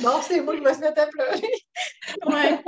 bon, 0.02 0.10
c'est 0.22 0.40
moi 0.42 0.56
qui 0.56 0.62
vais 0.62 0.74
se 0.74 0.80
mettre 0.80 1.02
à 1.02 1.06
pleurer. 1.06 1.52
ouais. 2.26 2.64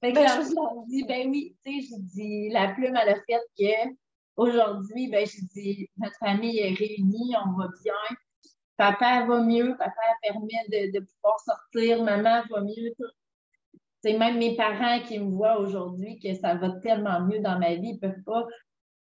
Fait 0.00 0.12
que 0.12 0.16
ben, 0.16 0.28
je 0.28 0.54
leur 0.54 0.84
dis 0.86 1.04
Ben 1.04 1.28
oui, 1.30 1.56
tu 1.64 1.80
sais, 1.80 1.86
je 1.88 2.00
dis 2.00 2.48
La 2.50 2.72
plume, 2.74 2.96
elle 2.96 3.10
a 3.10 3.14
fait 3.14 3.40
que 3.58 3.90
aujourd'hui, 4.36 5.08
ben, 5.08 5.26
je 5.26 5.44
dis 5.54 5.88
Notre 5.98 6.16
famille 6.18 6.58
est 6.58 6.74
réunie, 6.74 7.34
on 7.44 7.58
va 7.58 7.68
bien. 7.82 8.16
Papa 8.76 9.26
va 9.26 9.42
mieux, 9.42 9.76
papa 9.76 10.00
permet 10.22 10.48
de, 10.68 10.98
de 10.98 11.04
pouvoir 11.04 11.38
sortir, 11.40 12.02
maman 12.02 12.42
va 12.50 12.62
mieux, 12.62 12.94
c'est 14.02 14.16
même 14.16 14.38
mes 14.38 14.56
parents 14.56 15.00
qui 15.00 15.18
me 15.18 15.30
voient 15.30 15.58
aujourd'hui 15.58 16.18
que 16.18 16.34
ça 16.34 16.54
va 16.54 16.70
tellement 16.80 17.20
mieux 17.20 17.40
dans 17.40 17.58
ma 17.58 17.74
vie, 17.74 17.90
ils 17.90 17.94
ne 17.94 17.98
peuvent 17.98 18.22
pas 18.24 18.46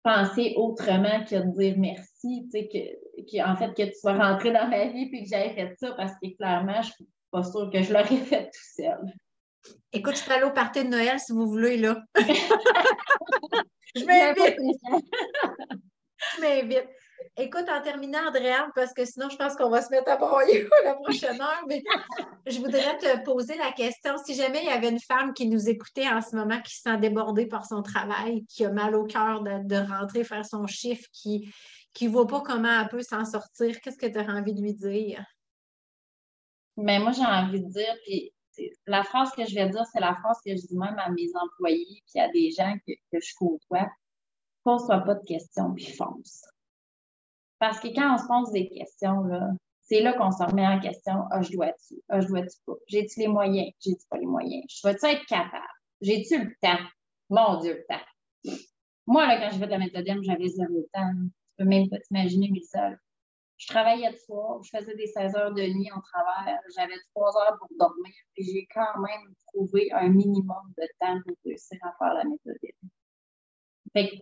penser 0.03 0.55
autrement 0.57 1.25
que 1.25 1.37
de 1.37 1.59
dire 1.59 1.75
merci, 1.79 2.49
que, 2.53 3.43
en 3.43 3.57
fait, 3.57 3.75
que 3.75 3.83
tu 3.91 3.99
sois 3.99 4.15
rentré 4.15 4.53
dans 4.53 4.69
ma 4.69 4.87
vie 4.87 5.11
et 5.13 5.23
que 5.23 5.29
j'avais 5.29 5.51
fait 5.51 5.75
ça 5.79 5.93
parce 5.93 6.13
que 6.23 6.35
clairement, 6.37 6.81
je 6.81 6.89
ne 6.89 6.93
suis 6.95 7.09
pas 7.31 7.43
sûre 7.43 7.71
que 7.71 7.83
je 7.83 7.93
l'aurais 7.93 8.05
fait 8.17 8.45
tout 8.45 8.83
seul. 8.83 9.13
Écoute, 9.93 10.17
je 10.17 10.25
peux 10.25 10.33
aller 10.33 10.45
au 10.45 10.53
party 10.53 10.85
de 10.85 10.89
Noël 10.89 11.19
si 11.19 11.33
vous 11.33 11.49
voulez, 11.49 11.79
là. 11.79 12.03
je 13.95 14.05
m'invite. 14.05 14.57
je 16.37 16.41
m'invite. 16.41 16.89
Écoute, 17.39 17.67
en 17.69 17.83
terminant, 17.83 18.29
Andréane, 18.29 18.71
parce 18.75 18.95
que 18.95 19.05
sinon, 19.05 19.29
je 19.29 19.37
pense 19.37 19.57
qu'on 19.57 19.69
va 19.69 19.83
se 19.83 19.91
mettre 19.91 20.11
à 20.11 20.17
broyer 20.17 20.67
la 20.85 20.95
prochaine 20.95 21.41
heure, 21.41 21.65
mais 21.69 21.83
je 22.47 22.59
voudrais 22.59 22.97
te 22.99 23.25
poser 23.25 23.57
la 23.57 23.73
question. 23.73 24.17
Si 24.25 24.35
jamais 24.35 24.61
il 24.63 24.67
y 24.67 24.73
avait 24.73 24.89
une 24.89 25.01
femme 25.01 25.35
qui 25.35 25.49
nous 25.49 25.69
écoutait 25.69 26.09
en 26.09 26.21
ce 26.21 26.35
moment, 26.35 26.61
qui 26.63 26.75
se 26.75 26.83
sent 26.83 26.97
débordée 26.99 27.47
par 27.47 27.67
son 27.67 27.83
travail, 27.83 28.45
qui 28.47 28.65
a 28.65 28.71
mal 28.71 28.95
au 28.95 29.05
cœur 29.05 29.43
de, 29.43 29.77
rentrer 29.77 30.25
faire 30.25 30.45
son 30.45 30.67
chiffre, 30.67 31.07
qui 31.13 31.51
ne 32.01 32.09
voit 32.09 32.27
pas 32.27 32.41
comment 32.41 32.81
elle 32.81 32.89
peut 32.89 33.03
s'en 33.03 33.25
sortir, 33.25 33.81
qu'est-ce 33.81 33.99
que 33.99 34.07
tu 34.07 34.19
as 34.19 34.33
envie 34.33 34.55
de 34.55 34.63
lui 34.63 34.75
dire? 34.75 35.25
Mais 36.79 36.99
moi, 36.99 37.13
j'ai 37.13 37.25
envie 37.25 37.63
de 37.63 37.71
dire, 37.71 37.95
puis 38.05 38.33
la 38.87 39.03
phrase 39.03 39.31
que 39.33 39.45
je 39.45 39.55
vais 39.55 39.69
dire, 39.69 39.85
c'est 39.93 40.01
la 40.01 40.15
phrase 40.15 40.39
que 40.45 40.55
je 40.55 40.67
dis 40.67 40.77
même 40.77 40.99
à 40.99 41.11
mes 41.11 41.29
employés, 41.35 42.03
puis 42.07 42.21
à 42.21 42.29
des 42.29 42.51
gens 42.51 42.75
que, 42.87 42.93
je 43.13 43.35
côtoie. 43.39 43.89
Pose-toi 44.65 45.01
pas 45.01 45.15
de 45.15 45.25
questions, 45.25 45.73
puis 45.75 45.87
fonce. 45.87 46.45
Parce 47.59 47.81
que 47.81 47.89
quand 47.89 48.15
on 48.15 48.19
se 48.19 48.27
pose 48.27 48.53
des 48.53 48.69
questions, 48.69 49.23
là, 49.23 49.51
c'est 49.83 50.01
là 50.01 50.13
qu'on 50.15 50.33
se 50.33 50.43
remet 50.43 50.67
en 50.67 50.81
question. 50.81 51.25
Ah, 51.31 51.43
je 51.43 51.53
dois-tu? 51.53 51.95
Ah, 52.09 52.21
je 52.21 52.27
dois-tu 52.27 52.57
pas? 52.67 52.75
J'ai-tu 52.89 53.21
les 53.21 53.29
moyens? 53.29 53.71
J'ai-tu 53.81 54.05
pas 54.11 54.19
les 54.19 54.27
moyens? 54.27 54.65
Je 54.69 54.81
dois-tu 54.83 55.07
être 55.07 55.25
capable? 55.27 55.65
J'ai-tu 56.01 56.45
le 56.45 56.51
temps? 56.61 56.85
Mon 57.31 57.61
Dieu, 57.61 57.75
le 57.75 57.85
temps. 57.89 58.57
Moi, 59.07 59.27
là, 59.27 59.39
quand 59.39 59.57
fais 59.57 59.67
de 59.67 59.71
la 59.71 59.79
méthodienne, 59.79 60.23
j'avais 60.25 60.49
zéro 60.49 60.87
temps. 60.93 61.13
Tu 61.15 61.31
peux 61.59 61.65
même 61.65 61.89
pas 61.89 61.99
t'imaginer, 62.01 62.51
mais 62.53 62.63
ça. 62.63 62.91
Je 63.59 63.69
travaillais 63.69 64.13
de 64.13 64.17
soir, 64.19 64.63
je 64.63 64.77
faisais 64.77 64.95
des 64.97 65.07
16 65.07 65.35
heures 65.37 65.55
de 65.55 65.63
nuit 65.63 65.91
en 65.91 66.01
travail, 66.01 66.59
j'avais 66.77 66.99
trois 67.15 67.33
heures 67.41 67.57
pour 67.59 67.69
dormir, 67.79 68.13
et 68.37 68.45
j'ai 68.45 68.67
quand 68.73 69.01
même 69.01 69.35
trouvé 69.47 69.91
un 69.93 70.09
minimum 70.09 70.73
de 70.77 70.87
temps 71.01 71.19
pour 71.27 71.37
réussir 71.45 71.79
à 71.83 71.95
faire 71.99 72.15
la 72.15 72.25
méthodienne. 72.25 72.91
Fait 73.95 74.11
que 74.11 74.17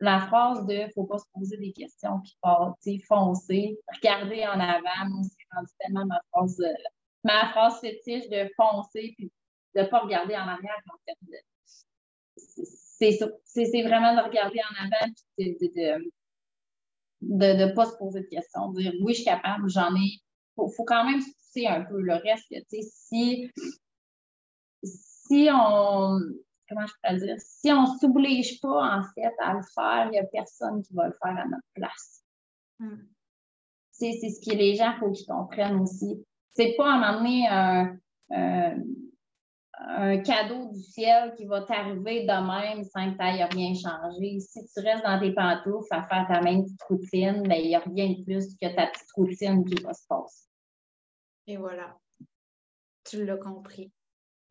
la 0.00 0.26
phrase 0.26 0.66
de 0.66 0.88
faut 0.94 1.04
pas 1.04 1.18
se 1.18 1.24
poser 1.32 1.56
des 1.56 1.72
questions 1.72 2.20
puis 2.20 2.36
pas 2.42 2.74
foncer, 3.06 3.78
regarder 3.94 4.44
en 4.46 4.58
avant, 4.58 5.22
c'est 5.22 5.56
rendu 5.56 5.70
tellement 5.78 6.06
ma 6.06 6.20
phrase, 6.32 6.60
euh, 6.60 6.72
ma 7.22 7.50
phrase 7.50 7.80
fétiche 7.80 8.28
de 8.28 8.50
foncer 8.56 9.14
puis 9.16 9.30
de 9.76 9.82
pas 9.84 10.00
regarder 10.00 10.36
en 10.36 10.48
arrière. 10.48 10.76
C'est 12.36 13.18
C'est 13.44 13.82
vraiment 13.82 14.14
de 14.14 14.22
regarder 14.28 14.60
en 14.60 14.84
avant 14.84 15.12
puis 15.36 15.56
de, 15.60 16.12
pas 17.74 17.86
se 17.86 17.96
poser 17.96 18.20
de 18.20 18.26
questions, 18.26 18.70
de 18.72 18.80
dire 18.80 18.92
oui, 19.02 19.12
je 19.12 19.18
suis 19.18 19.24
capable, 19.24 19.68
j'en 19.68 19.94
ai. 19.94 20.20
Faut, 20.56 20.68
faut 20.68 20.84
quand 20.84 21.04
même 21.04 21.20
se 21.20 21.30
pousser 21.32 21.66
un 21.66 21.82
peu 21.82 22.00
le 22.00 22.14
reste, 22.14 22.46
tu 22.48 22.62
sais, 22.68 22.82
si 22.82 23.50
si 24.82 25.48
on 25.52 26.18
comment 26.68 26.86
je 26.86 26.92
peux 27.02 27.16
dire, 27.18 27.36
si 27.38 27.70
on 27.72 27.82
ne 27.82 27.98
s'oblige 27.98 28.60
pas, 28.60 28.98
en 28.98 29.02
fait, 29.14 29.32
à 29.42 29.54
le 29.54 29.62
faire, 29.74 30.06
il 30.06 30.10
n'y 30.12 30.18
a 30.18 30.24
personne 30.24 30.82
qui 30.82 30.94
va 30.94 31.06
le 31.06 31.12
faire 31.12 31.36
à 31.36 31.44
notre 31.44 31.66
place. 31.74 32.24
Hmm. 32.78 32.96
C'est 33.90 34.12
ce 34.12 34.40
que 34.40 34.56
les 34.56 34.74
gens, 34.74 34.92
il 34.96 34.98
faut 34.98 35.10
qu'ils 35.12 35.26
comprennent 35.26 35.80
aussi. 35.80 36.24
C'est 36.52 36.74
pas 36.76 36.94
à 36.94 36.98
m'amener 36.98 37.46
un, 37.48 37.96
un, 39.78 40.18
cadeau 40.18 40.70
du 40.72 40.80
ciel 40.80 41.34
qui 41.36 41.44
va 41.44 41.62
t'arriver 41.62 42.24
de 42.24 42.28
même 42.28 42.84
sans 42.84 43.10
que 43.10 43.16
tu 43.16 43.18
n'ailles 43.18 43.44
rien 43.44 43.74
changer. 43.74 44.40
Si 44.40 44.64
tu 44.66 44.80
restes 44.80 45.04
dans 45.04 45.20
tes 45.20 45.32
pantoufles 45.32 45.92
à 45.92 46.02
faire 46.02 46.26
ta 46.28 46.40
même 46.40 46.64
petite 46.64 46.82
routine, 46.82 47.42
ben, 47.42 47.60
il 47.60 47.68
n'y 47.68 47.76
a 47.76 47.80
rien 47.80 48.10
de 48.10 48.24
plus 48.24 48.54
que 48.56 48.74
ta 48.74 48.86
petite 48.86 49.12
routine 49.14 49.64
qui 49.64 49.82
va 49.82 49.92
se 49.92 50.06
passer. 50.06 50.46
Et 51.46 51.56
voilà. 51.56 51.96
Tu 53.04 53.24
l'as 53.24 53.36
compris. 53.36 53.92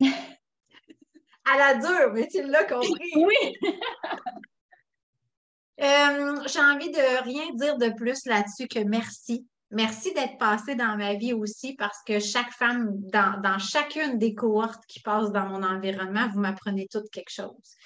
à 0.00 1.58
la 1.58 1.74
dure, 1.74 2.12
mais 2.12 2.28
tu 2.28 2.42
l'as 2.42 2.64
compris. 2.64 3.12
Oui. 3.16 3.56
Euh, 5.80 6.40
j'ai 6.46 6.60
envie 6.60 6.90
de 6.90 7.24
rien 7.24 7.52
dire 7.54 7.76
de 7.76 7.88
plus 7.96 8.26
là-dessus 8.26 8.68
que 8.68 8.78
merci. 8.84 9.44
Merci 9.74 10.14
d'être 10.14 10.38
passé 10.38 10.76
dans 10.76 10.96
ma 10.96 11.14
vie 11.14 11.32
aussi 11.32 11.74
parce 11.74 11.98
que 12.06 12.20
chaque 12.20 12.52
femme, 12.52 12.90
dans, 13.12 13.40
dans 13.42 13.58
chacune 13.58 14.18
des 14.18 14.34
cohortes 14.34 14.84
qui 14.86 15.00
passent 15.00 15.32
dans 15.32 15.46
mon 15.46 15.62
environnement, 15.62 16.28
vous 16.32 16.40
m'apprenez 16.40 16.86
toutes 16.90 17.10
quelque 17.10 17.32
chose. 17.32 17.76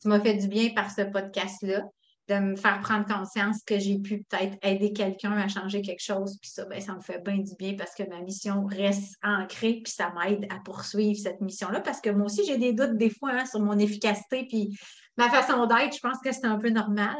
Tu 0.00 0.08
m'as 0.08 0.20
fait 0.20 0.34
du 0.34 0.48
bien 0.48 0.70
par 0.70 0.90
ce 0.90 1.02
podcast-là 1.02 1.82
de 2.28 2.34
me 2.34 2.56
faire 2.56 2.80
prendre 2.80 3.06
conscience 3.06 3.62
que 3.64 3.78
j'ai 3.78 3.98
pu 3.98 4.22
peut-être 4.22 4.56
aider 4.62 4.92
quelqu'un 4.92 5.32
à 5.32 5.48
changer 5.48 5.82
quelque 5.82 6.02
chose. 6.02 6.38
Puis 6.40 6.50
ça, 6.50 6.64
ben, 6.66 6.80
ça 6.80 6.94
me 6.94 7.00
fait 7.00 7.22
bien 7.22 7.38
du 7.38 7.54
bien 7.58 7.74
parce 7.76 7.94
que 7.94 8.08
ma 8.08 8.20
mission 8.20 8.64
reste 8.66 9.16
ancrée, 9.22 9.80
puis 9.82 9.92
ça 9.92 10.12
m'aide 10.12 10.46
à 10.50 10.60
poursuivre 10.64 11.18
cette 11.18 11.40
mission-là. 11.40 11.80
Parce 11.80 12.00
que 12.00 12.10
moi 12.10 12.26
aussi, 12.26 12.44
j'ai 12.46 12.58
des 12.58 12.72
doutes 12.72 12.96
des 12.96 13.10
fois 13.10 13.30
hein, 13.32 13.46
sur 13.46 13.60
mon 13.60 13.78
efficacité, 13.78 14.46
puis 14.46 14.78
ma 15.16 15.30
façon 15.30 15.66
d'être. 15.66 15.94
Je 15.94 16.00
pense 16.00 16.18
que 16.22 16.32
c'est 16.32 16.46
un 16.46 16.58
peu 16.58 16.70
normal. 16.70 17.16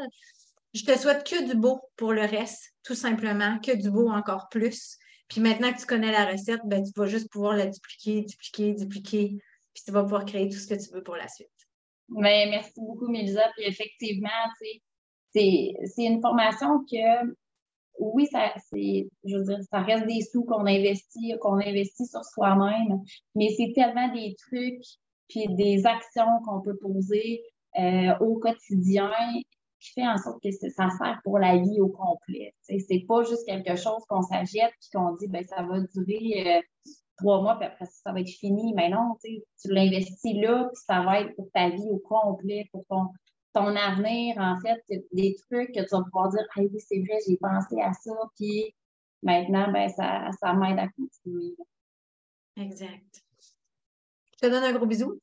Je 0.73 0.83
te 0.83 0.97
souhaite 0.97 1.25
que 1.25 1.47
du 1.49 1.55
beau 1.55 1.81
pour 1.95 2.13
le 2.13 2.21
reste, 2.21 2.73
tout 2.83 2.95
simplement, 2.95 3.59
que 3.59 3.75
du 3.75 3.89
beau 3.89 4.09
encore 4.09 4.49
plus. 4.49 4.97
Puis 5.27 5.41
maintenant 5.41 5.71
que 5.71 5.79
tu 5.79 5.85
connais 5.85 6.11
la 6.11 6.25
recette, 6.25 6.61
ben, 6.65 6.83
tu 6.83 6.91
vas 6.95 7.07
juste 7.07 7.31
pouvoir 7.31 7.55
la 7.55 7.67
dupliquer, 7.67 8.21
dupliquer, 8.21 8.73
dupliquer, 8.73 9.37
puis 9.73 9.83
tu 9.83 9.91
vas 9.91 10.03
pouvoir 10.03 10.25
créer 10.25 10.49
tout 10.49 10.57
ce 10.57 10.67
que 10.67 10.75
tu 10.75 10.91
veux 10.93 11.03
pour 11.03 11.15
la 11.15 11.27
suite. 11.27 11.49
Ben, 12.09 12.49
merci 12.49 12.73
beaucoup, 12.77 13.07
Mélisa. 13.07 13.49
Puis 13.55 13.65
effectivement, 13.65 14.29
c'est 15.33 15.71
une 15.97 16.21
formation 16.21 16.79
que, 16.79 17.35
oui, 17.99 18.27
ça, 18.27 18.53
je 18.73 19.37
veux 19.37 19.43
dire, 19.43 19.59
ça 19.69 19.81
reste 19.81 20.07
des 20.07 20.21
sous 20.21 20.43
qu'on 20.43 20.65
investit, 20.65 21.35
qu'on 21.41 21.59
investit 21.59 22.07
sur 22.07 22.23
soi-même, 22.23 23.01
mais 23.35 23.49
c'est 23.57 23.71
tellement 23.73 24.11
des 24.13 24.35
trucs 24.35 24.83
puis 25.27 25.45
des 25.49 25.85
actions 25.85 26.41
qu'on 26.43 26.61
peut 26.61 26.77
poser 26.77 27.43
euh, 27.77 28.17
au 28.19 28.39
quotidien 28.39 29.11
qui 29.79 29.93
fait 29.93 30.07
en 30.07 30.17
sorte 30.17 30.41
que 30.43 30.51
ça 30.51 30.89
sert 30.89 31.19
pour 31.23 31.39
la 31.39 31.57
vie 31.57 31.79
au 31.81 31.87
complet. 31.87 32.53
C'est 32.61 33.05
pas 33.07 33.23
juste 33.23 33.45
quelque 33.45 33.75
chose 33.75 34.03
qu'on 34.07 34.21
s'achète 34.21 34.71
puis 34.79 34.89
qu'on 34.93 35.13
dit 35.15 35.27
ben 35.27 35.43
ça 35.45 35.63
va 35.63 35.79
durer 35.79 36.57
euh, 36.57 36.61
trois 37.17 37.41
mois 37.41 37.57
puis 37.57 37.67
après 37.67 37.85
ça, 37.85 38.11
va 38.11 38.19
être 38.19 38.29
fini. 38.29 38.73
Mais 38.75 38.89
non, 38.89 39.17
tu 39.23 39.41
l'investis 39.65 40.35
là 40.35 40.69
puis 40.73 40.81
ça 40.85 41.01
va 41.03 41.21
être 41.21 41.35
pour 41.35 41.49
ta 41.53 41.69
vie 41.69 41.89
au 41.89 41.99
complet, 41.99 42.67
pour 42.71 42.85
ton 42.89 43.07
ton 43.53 43.75
avenir, 43.75 44.37
en 44.37 44.59
fait, 44.59 44.79
des 45.11 45.35
trucs 45.49 45.73
que 45.73 45.81
tu 45.81 45.89
vas 45.91 46.03
pouvoir 46.03 46.29
dire 46.29 46.45
Ah 46.55 46.61
oui, 46.61 46.79
c'est 46.79 46.99
vrai, 46.99 47.17
j'ai 47.27 47.37
pensé 47.37 47.81
à 47.81 47.93
ça, 47.93 48.11
puis 48.35 48.75
maintenant, 49.23 49.71
ben, 49.71 49.89
ça, 49.89 50.29
ça 50.39 50.53
m'aide 50.53 50.79
à 50.79 50.87
continuer. 50.87 51.55
Exact. 52.57 53.23
Je 54.33 54.47
te 54.47 54.51
donne 54.51 54.63
un 54.63 54.73
gros 54.73 54.85
bisou. 54.85 55.19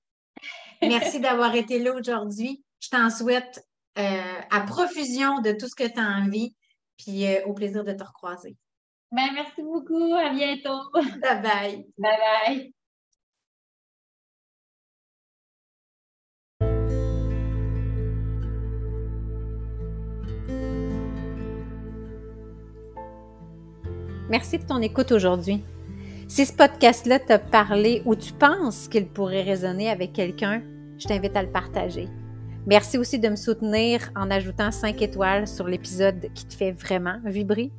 Merci 0.82 1.20
d'avoir 1.20 1.54
été 1.54 1.78
là 1.78 1.94
aujourd'hui. 1.94 2.64
Je 2.80 2.90
t'en 2.90 3.10
souhaite 3.10 3.66
euh, 3.98 4.40
à 4.50 4.60
profusion 4.62 5.40
de 5.40 5.52
tout 5.52 5.68
ce 5.68 5.74
que 5.74 5.90
tu 5.90 5.98
as 5.98 6.18
envie, 6.18 6.54
puis 6.98 7.26
euh, 7.26 7.44
au 7.46 7.54
plaisir 7.54 7.84
de 7.84 7.92
te 7.92 8.04
recroiser. 8.04 8.56
Ben, 9.12 9.28
merci 9.34 9.62
beaucoup. 9.62 10.14
À 10.14 10.30
bientôt. 10.30 10.90
Bye 10.94 11.42
bye. 11.42 11.86
Bye 11.98 12.18
bye. 12.18 12.72
Merci 24.28 24.58
de 24.58 24.66
ton 24.66 24.82
écoute 24.82 25.12
aujourd'hui. 25.12 25.62
Si 26.28 26.44
ce 26.44 26.52
podcast-là 26.52 27.20
t'a 27.20 27.38
parlé 27.38 28.02
ou 28.04 28.16
tu 28.16 28.32
penses 28.32 28.88
qu'il 28.88 29.06
pourrait 29.06 29.42
résonner 29.42 29.88
avec 29.88 30.12
quelqu'un, 30.12 30.62
je 30.98 31.06
t'invite 31.06 31.36
à 31.36 31.42
le 31.42 31.50
partager. 31.50 32.08
Merci 32.66 32.98
aussi 32.98 33.20
de 33.20 33.28
me 33.28 33.36
soutenir 33.36 34.10
en 34.16 34.28
ajoutant 34.28 34.72
5 34.72 35.00
étoiles 35.00 35.46
sur 35.46 35.68
l'épisode 35.68 36.26
qui 36.34 36.46
te 36.46 36.54
fait 36.54 36.72
vraiment 36.72 37.18
vibrer. 37.24 37.70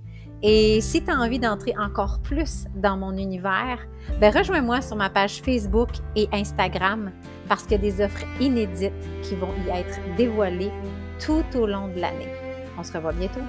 Et 0.42 0.80
si 0.80 1.04
tu 1.04 1.12
as 1.12 1.16
envie 1.16 1.40
d'entrer 1.40 1.74
encore 1.78 2.22
plus 2.22 2.66
dans 2.74 2.96
mon 2.96 3.18
univers, 3.18 3.86
ben 4.22 4.32
rejoins-moi 4.32 4.82
sur 4.82 4.96
ma 4.96 5.10
page 5.10 5.42
Facebook 5.42 5.90
et 6.16 6.30
Instagram 6.32 7.12
parce 7.50 7.64
qu'il 7.64 7.74
y 7.74 7.76
a 7.76 7.78
des 7.80 8.02
offres 8.02 8.24
inédites 8.40 8.94
qui 9.24 9.36
vont 9.36 9.54
y 9.66 9.70
être 9.72 10.00
dévoilées 10.16 10.72
tout 11.20 11.44
au 11.56 11.66
long 11.66 11.90
de 11.90 12.00
l'année. 12.00 12.30
On 12.80 12.84
se 12.84 12.94
revoit 12.94 13.14
bientôt. 13.14 13.42